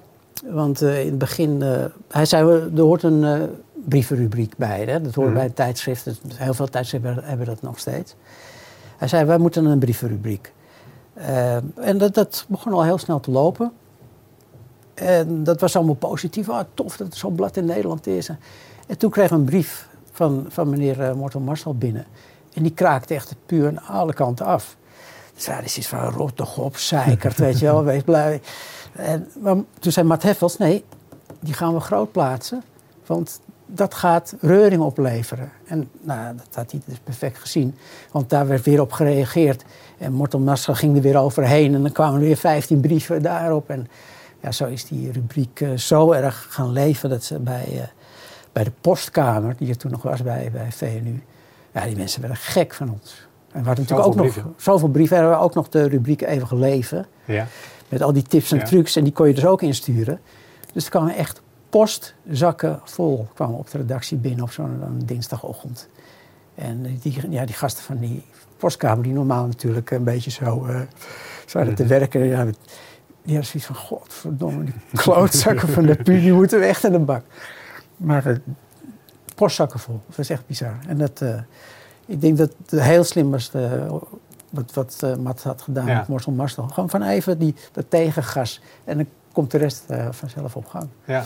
[0.50, 1.62] Want eh, in het begin.
[1.62, 3.42] eh, hij zei: er hoort een eh,
[3.88, 4.84] brievenrubriek bij.
[4.84, 5.00] Hè?
[5.00, 5.36] Dat hoort Mhm.
[5.36, 6.16] bij tijdschriften.
[6.34, 8.14] Heel veel tijdschriften hebben dat nog steeds.
[8.96, 10.52] Hij zei: wij moeten een brievenrubriek.
[11.74, 13.72] En dat, dat begon al heel snel te lopen.
[14.94, 16.48] En dat was allemaal positief.
[16.48, 18.28] Ah, tof dat er zo'n blad in Nederland is.
[18.86, 22.04] En toen kreeg ik een brief van, van meneer Mortel Marcel binnen.
[22.54, 24.76] En die kraakte echt puur aan alle kanten af.
[25.34, 28.40] Dus ja, is iets van rot toch op, zeikert, weet je wel, wees blij.
[28.92, 30.84] En, maar toen zei Matt Heffels, nee,
[31.40, 32.62] die gaan we groot plaatsen.
[33.06, 35.50] Want dat gaat reuring opleveren.
[35.66, 37.76] En nou, dat had hij dus perfect gezien.
[38.10, 39.64] Want daar werd weer op gereageerd.
[39.98, 41.74] En Mortel Marcel ging er weer overheen.
[41.74, 43.70] En dan kwamen er weer 15 brieven daarop.
[43.70, 43.88] En
[44.40, 47.10] ja, zo is die rubriek eh, zo erg gaan leven...
[47.10, 47.82] dat ze bij, eh,
[48.52, 51.22] bij de postkamer, die er toen nog was bij, bij VNU...
[51.72, 53.26] Ja, die mensen werden gek van ons.
[53.52, 55.16] En we hadden natuurlijk ook nog zoveel brieven.
[55.16, 57.06] En we ook nog de rubriek Eeuwige Leven.
[57.24, 57.46] Ja.
[57.92, 58.64] Met al die tips en Ja.
[58.64, 58.96] trucs.
[58.96, 60.20] En die kon je dus ook insturen.
[60.72, 65.88] Dus er kwamen echt postzakken vol kwamen op de redactie binnen op zo'n dinsdagochtend.
[66.54, 68.24] En die, ja, die gasten van die
[68.56, 70.80] postkamer, die normaal natuurlijk een beetje zo eh
[71.46, 71.92] zouden te Mhm.
[71.92, 72.20] werken.
[72.24, 72.54] Ja, die
[73.34, 76.98] hadden zoiets van, godverdomme, die klootzakken van de pu, die moeten we echt in de
[76.98, 77.24] bak.
[77.96, 78.36] Maar eh,
[79.34, 80.78] postzakken vol, dat was echt bizar.
[80.88, 81.40] En dat, eh,
[82.06, 83.50] ik denk dat het heel slim was
[84.52, 85.96] wat, wat eh, Matt had gedaan Ja.
[85.98, 86.68] met Morsel Marstel.
[86.68, 90.88] Gewoon van even die, dat tegengas en dan komt de rest eh, vanzelf op gang.
[91.04, 91.24] Ja.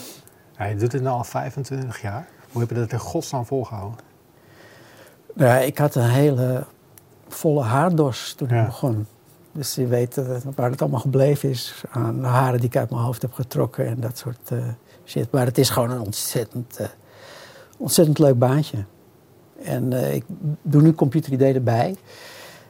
[0.59, 2.29] Ja, je doet dit nu al 25 jaar.
[2.53, 3.99] Hoe heb je dat in godsnaam volgehouden?
[5.35, 6.65] Nou Ja, ik had een hele
[7.29, 8.61] volle haardos toen Ja.
[8.61, 9.07] ik begon.
[9.53, 12.91] Dus je weet eh, waar het allemaal gebleven is aan de haren die ik uit
[12.91, 14.51] mijn hoofd heb getrokken en dat soort
[15.05, 15.31] shit.
[15.31, 16.81] Maar het is gewoon een ontzettend,
[17.79, 18.85] ontzettend leuk baantje.
[19.63, 20.25] En ik
[20.63, 21.97] doe nu computeridee erbij.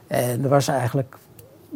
[0.06, 1.16] En er was eigenlijk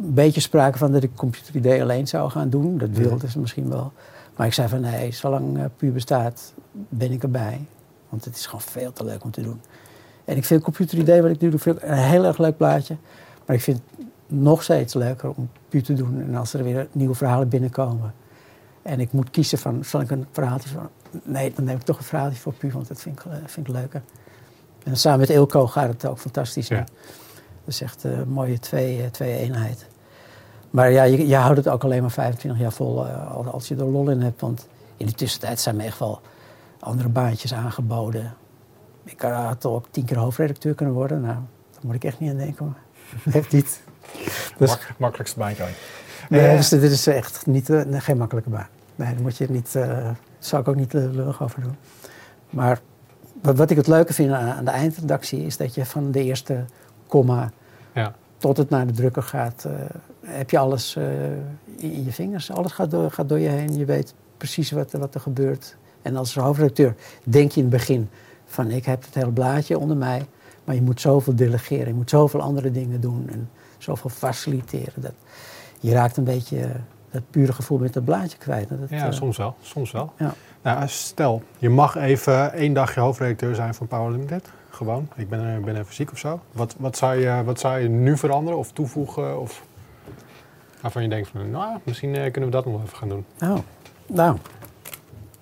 [0.01, 2.77] een beetje sprake van dat ik computeridee alleen zou gaan doen.
[2.77, 3.91] Dat wilden ze misschien wel.
[4.35, 7.65] Maar ik zei van nee, zolang uh, puur bestaat, ben ik erbij.
[8.09, 9.61] Want het is gewoon veel te leuk om te doen.
[10.25, 12.95] En ik vind computeridee, wat ik nu doe, een heel erg leuk plaatje.
[13.45, 16.21] Maar ik vind het nog steeds leuker om puur te doen.
[16.21, 18.13] En als er weer nieuwe verhalen binnenkomen.
[18.81, 20.89] En ik moet kiezen van, zal ik een verhaaltje van...
[21.23, 23.67] Nee, dan neem ik toch een verhaaltje voor puur, want dat vind ik, eh, vind
[23.67, 24.01] ik leuker.
[24.83, 26.67] En samen met Ilko gaat het ook fantastisch.
[26.67, 26.83] Ja.
[27.65, 29.85] Dat is echt een mooie twee, eh, twee eenheid.
[30.69, 33.75] Maar ja, je, je houdt het ook alleen maar 25 jaar vol eh, als- je
[33.75, 34.41] er lol in hebt.
[34.41, 36.21] Want in de tussentijd zijn me echt wel
[36.79, 38.33] andere baantjes aangeboden.
[39.03, 41.21] Ik had ook tien keer hoofdredacteur kunnen worden.
[41.21, 41.33] Nou,
[41.71, 42.65] daar moet ik echt niet aan denken.
[42.65, 43.81] Maar heeft niet.
[44.57, 45.59] Dus, Mak- makkelijkste ooit.
[46.29, 48.67] nee, Eh, dus dit is echt niet, eh, geen makkelijke baan.
[48.95, 51.75] Nee, daar moet je niet, eh, daar zou ik ook niet eh, lullig over doen.
[52.49, 52.79] Maar
[53.41, 56.23] wat, wat ik het leuke vind aan, aan de eindredactie is dat je van de
[56.23, 56.65] eerste
[57.11, 57.51] komma
[57.93, 58.13] Ja.
[58.37, 59.71] tot het naar de drukker gaat, eh,
[60.25, 61.31] heb je alles eh,
[61.75, 62.51] in, in je vingers.
[62.51, 63.77] Alles gaat door, gaat door je heen.
[63.77, 65.75] Je weet precies wat, er- wat er gebeurt.
[66.01, 68.09] En als hoofdredacteur denk je in het begin
[68.45, 70.25] van ik heb het hele blaadje onder mij.
[70.63, 71.87] Maar je moet zoveel delegeren.
[71.87, 73.29] Je moet zoveel andere dingen doen.
[73.31, 75.01] En zoveel faciliteren.
[75.01, 75.13] Dat,
[75.79, 76.69] je raakt een beetje eh,
[77.11, 78.69] dat pure gevoel met dat blaadje kwijt.
[78.69, 79.55] Dat, Ja, soms wel.
[79.61, 80.13] Soms wel.
[80.17, 80.33] Ja.
[80.61, 84.49] Nou, stel, je mag even één dagje hoofdredacteur zijn van Power Limited.
[84.71, 85.07] Gewoon.
[85.15, 86.39] Ik ben, er- ben even ziek of zo.
[86.51, 89.39] Wat, wat, zou je, wat zou je nu veranderen of toevoegen?
[89.41, 89.63] Of
[90.81, 93.25] waarvan je denkt van, nou, misschien eh, kunnen we dat nog even gaan doen.
[93.43, 93.57] Oh,
[94.05, 94.37] nou.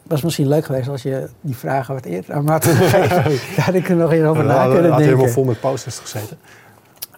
[0.03, 3.09] was misschien leuk geweest als je die vragen wat eerder aan me had gegeven.
[3.55, 5.03] Daar had ik er nog eens over na kunnen had denken.
[5.03, 6.37] helemaal vol met posters gezeten.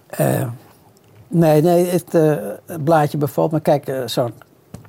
[0.07, 0.47] Eh,
[1.27, 2.35] nee, nee, het, eh,
[2.83, 3.59] blaadje bevalt me.
[3.59, 4.33] Kijk, eh, zo'n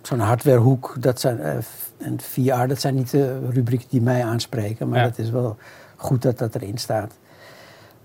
[0.03, 1.53] zo'n hardwarehoek dat zijn, eh,
[1.99, 4.89] en VR, dat zijn niet de rubrieken die mij aanspreken.
[4.89, 5.05] Maar Ja.
[5.05, 5.57] het is wel
[6.03, 7.13] goed dat dat erin staat.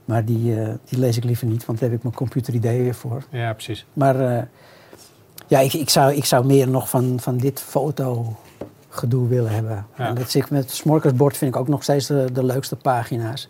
[0.06, 2.96] Maar die, eh, die lees ik liever niet, want daar heb ik mijn computeridee weer
[2.96, 3.24] voor.
[3.30, 3.86] Ja, precies.
[3.94, 4.44] Maar eh,
[5.48, 9.86] ja, ik, ik, zou, ik zou meer nog van, van dit fotogedoe willen hebben.
[9.98, 10.08] Ja.
[10.08, 13.50] En dat zit met het smorkersbord vind ik ook nog steeds de, de leukste pagina's.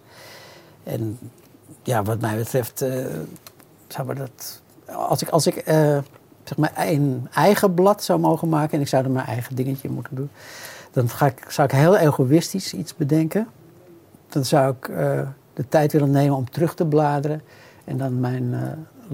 [0.83, 1.19] En
[1.83, 3.05] ja, wat mij betreft, eh,
[3.88, 4.62] zou dat.
[4.86, 5.63] Als ik, als ik
[6.43, 9.89] zeg maar een eigen blad zou mogen maken en ik zou er mijn eigen dingetje
[9.89, 10.29] moeten doen,
[10.91, 13.47] dan ga ik, zou ik heel egoïstisch iets bedenken.
[14.30, 15.20] Dan zou ik eh,
[15.54, 17.42] de tijd willen nemen om terug te bladeren
[17.86, 18.62] en dan mijn eh,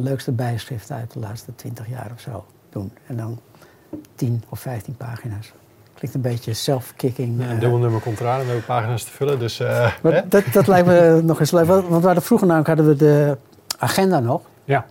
[0.04, 2.92] leukste bijschrift uit de laatste twintig jaar of zo doen.
[3.08, 3.40] En dan
[4.16, 5.54] 10 of 15 pagina's.
[5.94, 7.40] Klinkt een beetje self-kicking.
[7.40, 9.40] Ja, eh, een dubbelnummer komt eraan we hebben pagina's te vullen.
[9.40, 9.58] Dus,
[10.02, 11.66] maar dat, dat lijkt me nog eens leuk.
[11.66, 13.38] Want we hadden vroeger namelijk hadden we de
[13.78, 14.42] agenda nog.
[14.64, 14.86] Ja.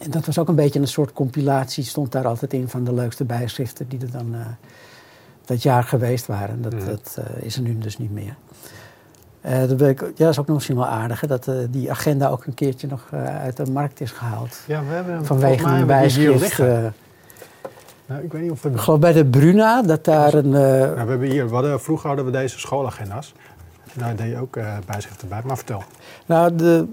[0.00, 1.84] En dat was ook een beetje een soort compilatie.
[1.84, 4.34] Stond daar altijd in van de leukste bijschriften die er dan
[5.44, 6.62] dat jaar geweest waren.
[6.62, 6.86] Dat, Mhm.
[6.86, 8.36] dat is er nu dus niet meer.
[9.44, 11.20] Eh, dat, ik, ja, dat is ook nog misschien wel aardig.
[11.20, 14.58] hè, dat eh, die agenda ook een keertje nog eh, uit de markt is gehaald.
[14.66, 16.58] ja, we hebben hem Vanwege een bijschrift.
[18.06, 18.68] Nou, ik weet niet of we...
[18.68, 20.48] ik geloof bij de Bruna dat daar een.
[20.48, 23.34] Nou, we hebben hier, we hadden, vroeger hadden we deze schoolagenda's.
[23.94, 25.40] En daar deed je ook eh bijschriften bij.
[25.44, 25.82] Maar vertel,
[26.26, 26.86] nou, de,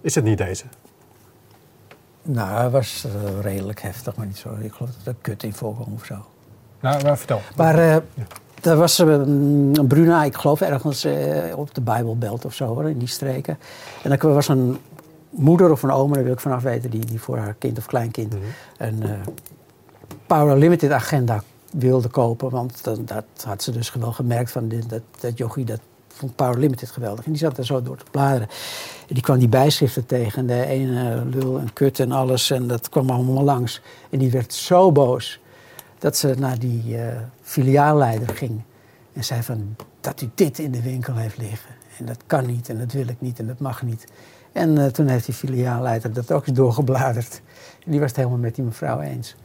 [0.00, 0.64] is het niet deze?
[2.22, 3.06] nou, hij was
[3.40, 4.56] redelijk heftig, maar niet zo.
[4.60, 6.26] Ik geloof dat er kut in voorkwam of zo.
[6.80, 7.40] Nou, maar vertel.
[7.56, 8.02] Maar
[8.62, 11.14] er was een Bruna, ik geloof ergens eh,
[11.56, 13.58] op de Bijbelbelt of zo, hoor, in die streken.
[14.02, 14.78] En er was een
[15.30, 17.86] moeder of een oma, daar wil ik vanaf weten, die, die voor haar kind of
[17.86, 18.42] kleinkind Mhm.
[18.78, 19.10] een eh,
[20.26, 22.50] Power Limited agenda wilde kopen.
[22.50, 26.36] Want dat, dat had ze dus wel gemerkt van dit, dat, dat jochie, dat vond
[26.36, 27.24] Power Limited geweldig.
[27.24, 28.48] En die zat er zo door te bladeren.
[29.08, 30.38] En die kwam die bijschriften tegen.
[30.38, 32.50] En de ene lul en kut en alles.
[32.50, 33.80] En dat kwam allemaal langs.
[34.10, 35.40] En die werd zo boos
[36.02, 38.60] dat ze naar die eh, filiaalleider ging.
[39.12, 41.74] En zei van, dat u dit in de winkel heeft liggen.
[41.98, 44.04] En dat kan niet en dat wil ik niet en dat mag niet.
[44.52, 47.42] En uh, toen heeft die filiaalleider dat ook eens doorgebladerd.
[47.84, 49.36] En die was het helemaal met die mevrouw eens.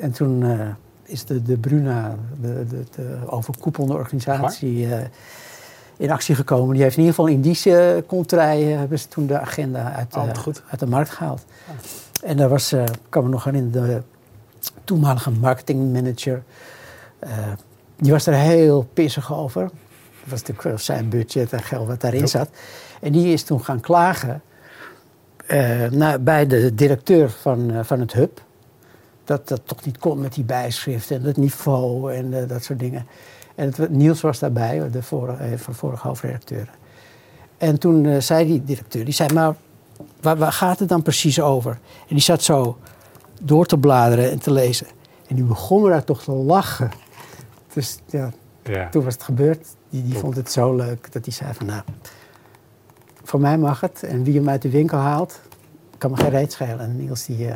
[0.00, 0.68] En toen uh,
[1.02, 4.98] is de, de Bruna, de, de, de overkoepelende organisatie, uh,
[5.96, 6.74] in actie gekomen.
[6.74, 10.54] Die heeft in ieder geval in die contrai hebben ze toen de agenda uit, oh,
[10.68, 11.44] uit de markt gehaald.
[12.22, 14.02] En daar was, ik kan me nog herinneren, de
[14.84, 16.42] toenmalige marketingmanager.
[17.96, 19.62] die was er heel pissig over.
[19.62, 19.72] Dat
[20.30, 22.48] was natuurlijk zijn budget en geld wat daarin zat.
[23.00, 24.42] En die is toen gaan klagen
[25.48, 28.42] uh, naar, bij de directeur van, uh, van het hub.
[29.24, 33.06] Dat dat toch niet kon met die bijschriften en het niveau en dat soort dingen.
[33.54, 36.68] En het, Niels was daarbij, de vorige, van vorige hoofdredacteur.
[37.58, 39.54] En toen zei die directeur, die zei, maar
[40.20, 41.72] waar, waar, gaat het dan precies over?
[42.00, 42.78] En die zat zo
[43.42, 44.86] door te bladeren en te lezen.
[45.26, 46.90] En die begon daar toch te lachen.
[47.72, 48.30] Dus ja,
[48.62, 48.88] ja.
[48.88, 49.66] toen was het gebeurd.
[49.90, 51.82] Die, die vond het zo leuk dat hij zei van, nou,
[53.22, 54.02] voor mij mag het.
[54.02, 55.40] En wie hem uit de winkel haalt,
[55.98, 56.80] kan me geen reet schelen.
[56.80, 57.54] En Niels die, uh,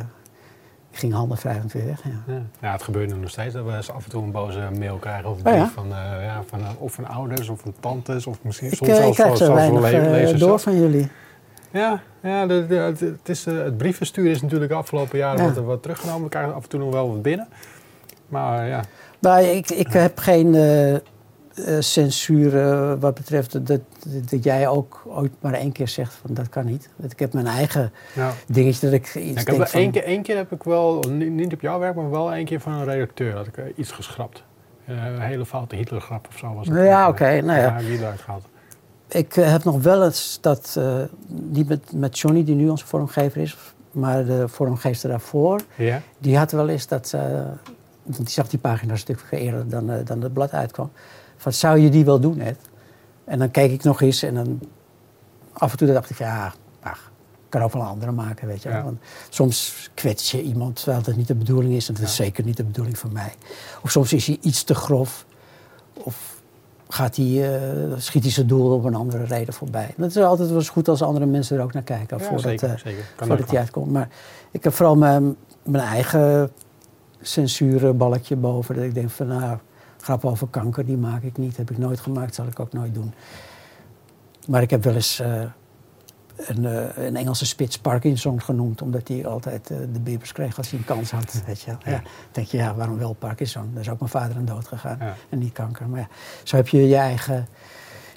[0.91, 2.03] ging handen vrij weer weg.
[2.05, 2.35] Ja.
[2.35, 2.43] Ja.
[2.61, 2.73] ja.
[2.73, 5.31] het gebeurt nog steeds dat we eens af en toe een boze mail krijgen.
[5.31, 8.27] Of een brief van, uh, ja, van, uh, of van ouders of van tantes.
[8.27, 11.09] Of misschien ik, soms zelfs ik krijg zo weinig door van jullie.
[11.71, 15.65] Ja, ja de, de, het, het, is, het brievensturen is natuurlijk de afgelopen jaren wat,
[15.65, 16.23] wat teruggenomen.
[16.23, 17.49] We krijgen af en toe nog wel wat binnen.
[18.29, 18.85] Maar ja.
[19.19, 20.97] Maar ik, ik heb geen uh,
[21.79, 23.81] censuur uh, wat betreft dat, dat,
[24.31, 26.89] dat, jij ook ooit maar één keer zegt van dat kan niet.
[26.97, 28.33] Dat ik heb mijn eigen ja.
[28.47, 29.81] dingetje dat ik iets ja, ik denk heb van...
[29.81, 32.61] één keer, één keer heb ik wel, niet op jouw werk, maar wel één keer
[32.61, 34.43] van een redacteur had ik uh, iets geschrapt.
[34.87, 36.77] een hele foute Hitlergrap of zo was het.
[36.77, 37.11] Ja, oké.
[37.11, 37.77] Okay, nou ja.
[37.77, 38.45] wie eruit gehaald.
[39.09, 40.81] Ik heb nog wel eens dat,
[41.29, 43.57] niet met, met Johnny die nu onze vormgever is,
[43.91, 46.03] maar de vormgever daarvoor, ja.
[46.19, 47.15] die had wel eens dat,
[48.05, 50.91] die zag die pagina een stuk eerder dan, dan het blad uitkwam
[51.39, 52.59] van zou je die wel doen, Ed?
[53.25, 54.61] En dan keek ik nog eens en dan
[55.53, 57.11] af en toe dacht ik, ja, ach,
[57.49, 58.69] kan ook wel een andere maken, weet je.
[58.69, 58.83] Ja.
[58.83, 61.89] Want soms kwets je iemand terwijl dat niet de bedoeling is.
[61.89, 63.35] En dat is zeker niet de bedoeling van mij.
[63.83, 65.27] Of soms is hij iets te grof.
[65.93, 66.38] Of
[66.89, 69.95] gaat hij, uh, schiet hij zijn doel op een andere reden voorbij.
[69.97, 72.19] Dat is altijd wel eens goed als andere mensen er ook naar kijken.
[72.19, 73.05] Ja, voordat, zeker, uh, zeker.
[73.17, 73.93] voordat hij uitkomt.
[73.93, 74.09] Maar
[74.51, 76.51] ik heb vooral mijn, mijn eigen
[77.21, 78.75] censuurballetje boven.
[78.75, 79.59] Dat ik denk van, nou,
[80.01, 81.57] Grappen over kanker, die maak ik niet.
[81.57, 83.15] Heb ik nooit gemaakt, zal ik ook nooit doen.
[84.47, 85.43] Maar ik heb wel eens uh,
[86.47, 90.71] een, uh, een, Engelse spits Parkinson genoemd, omdat hij altijd uh, de bibbers kreeg als
[90.71, 91.43] hij een kans had.
[91.47, 91.71] Weet je.
[91.71, 91.91] Ja.
[91.91, 93.71] Ja, denk je, ja, waarom wel Parkinson?
[93.73, 95.15] Daar is ook mijn vader aan dood gegaan ja.
[95.29, 95.89] en niet kanker.
[95.89, 96.09] Maar ja,
[96.43, 97.49] zo heb je je eigen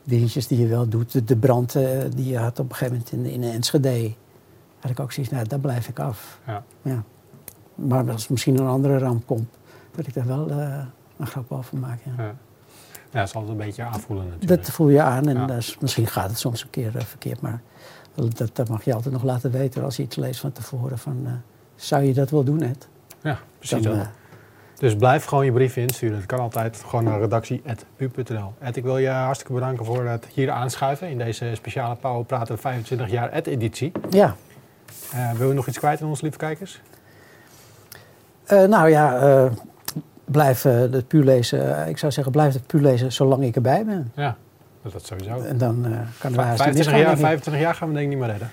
[0.04, 1.12] dingetjes die je wel doet.
[1.12, 1.72] De, de brand
[2.16, 4.14] die je had op een gegeven moment in, in Enschede,
[4.80, 6.40] had ik ook zoiets, nou, daar blijf ik af.
[6.82, 7.04] Ja.
[7.76, 9.58] Maar als misschien een andere ramp komt,
[9.96, 12.14] dat ik daar wel een grap over maken.
[12.18, 12.24] Ja.
[12.24, 12.34] Ja.
[13.20, 14.64] dat is altijd een beetje aanvoelen natuurlijk.
[14.64, 15.60] Dat voel je aan en ja.
[15.80, 17.62] misschien gaat het soms een keer uh, verkeerd, maar
[18.16, 20.98] dat, dat, mag je altijd nog laten weten als je iets leest van tevoren.
[20.98, 21.32] Van, uh,
[21.76, 22.88] zou je dat wel doen, Ed?
[23.22, 24.02] Ja, precies Dan, uh,
[24.78, 26.18] dus blijf gewoon je brief insturen.
[26.18, 28.54] Dat kan altijd gewoon naar redactie.pu.nl.
[28.60, 32.58] Ed, ik wil je hartstikke bedanken voor het hier aanschuiven in deze speciale Pauw Praten
[32.58, 33.92] 25 jaar Ed-editie.
[34.10, 34.36] Ja.
[35.38, 36.82] wil je nog iets kwijt aan onze lieve kijkers?
[38.48, 39.50] nou ja,
[40.26, 41.88] blijf het puur lezen.
[41.88, 44.12] ik zou zeggen, blijf het puur lezen zolang ik erbij ben.
[44.16, 44.38] Ja,
[44.90, 45.42] dat sowieso.
[45.42, 48.30] En dan uh, kan er 25 jaar, 25 jaar gaan we denk ik niet meer
[48.30, 48.50] redden.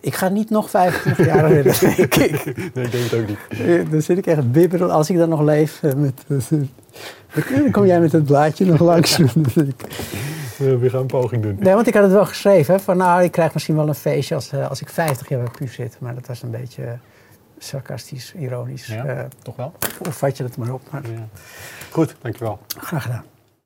[0.00, 2.44] Ik ga niet nog 25 jaar redden, denk ik.
[2.74, 3.90] Nee, ik denk het ook niet.
[3.90, 5.82] Dan zit ik echt bibberen als ik dan nog leef.
[5.82, 6.24] Met,
[7.54, 9.16] dan kom jij met het blaadje nog langs.
[9.16, 11.56] We gaan een poging doen.
[11.60, 12.80] Nee, want ik had het wel geschreven.
[12.80, 15.68] Van nou, ik krijg misschien wel een feestje als, als ik 50 jaar bij PU
[15.68, 15.96] zit.
[16.00, 16.98] Maar dat was een beetje
[17.58, 18.86] sarcastisch, ironisch.
[18.86, 19.72] Ja, uh, toch wel?
[20.08, 20.82] Of vat je het maar op.
[20.90, 21.02] Maar...
[21.02, 21.28] Ja.
[21.90, 22.58] Goed, dankjewel.
[22.78, 23.24] Graag gedaan.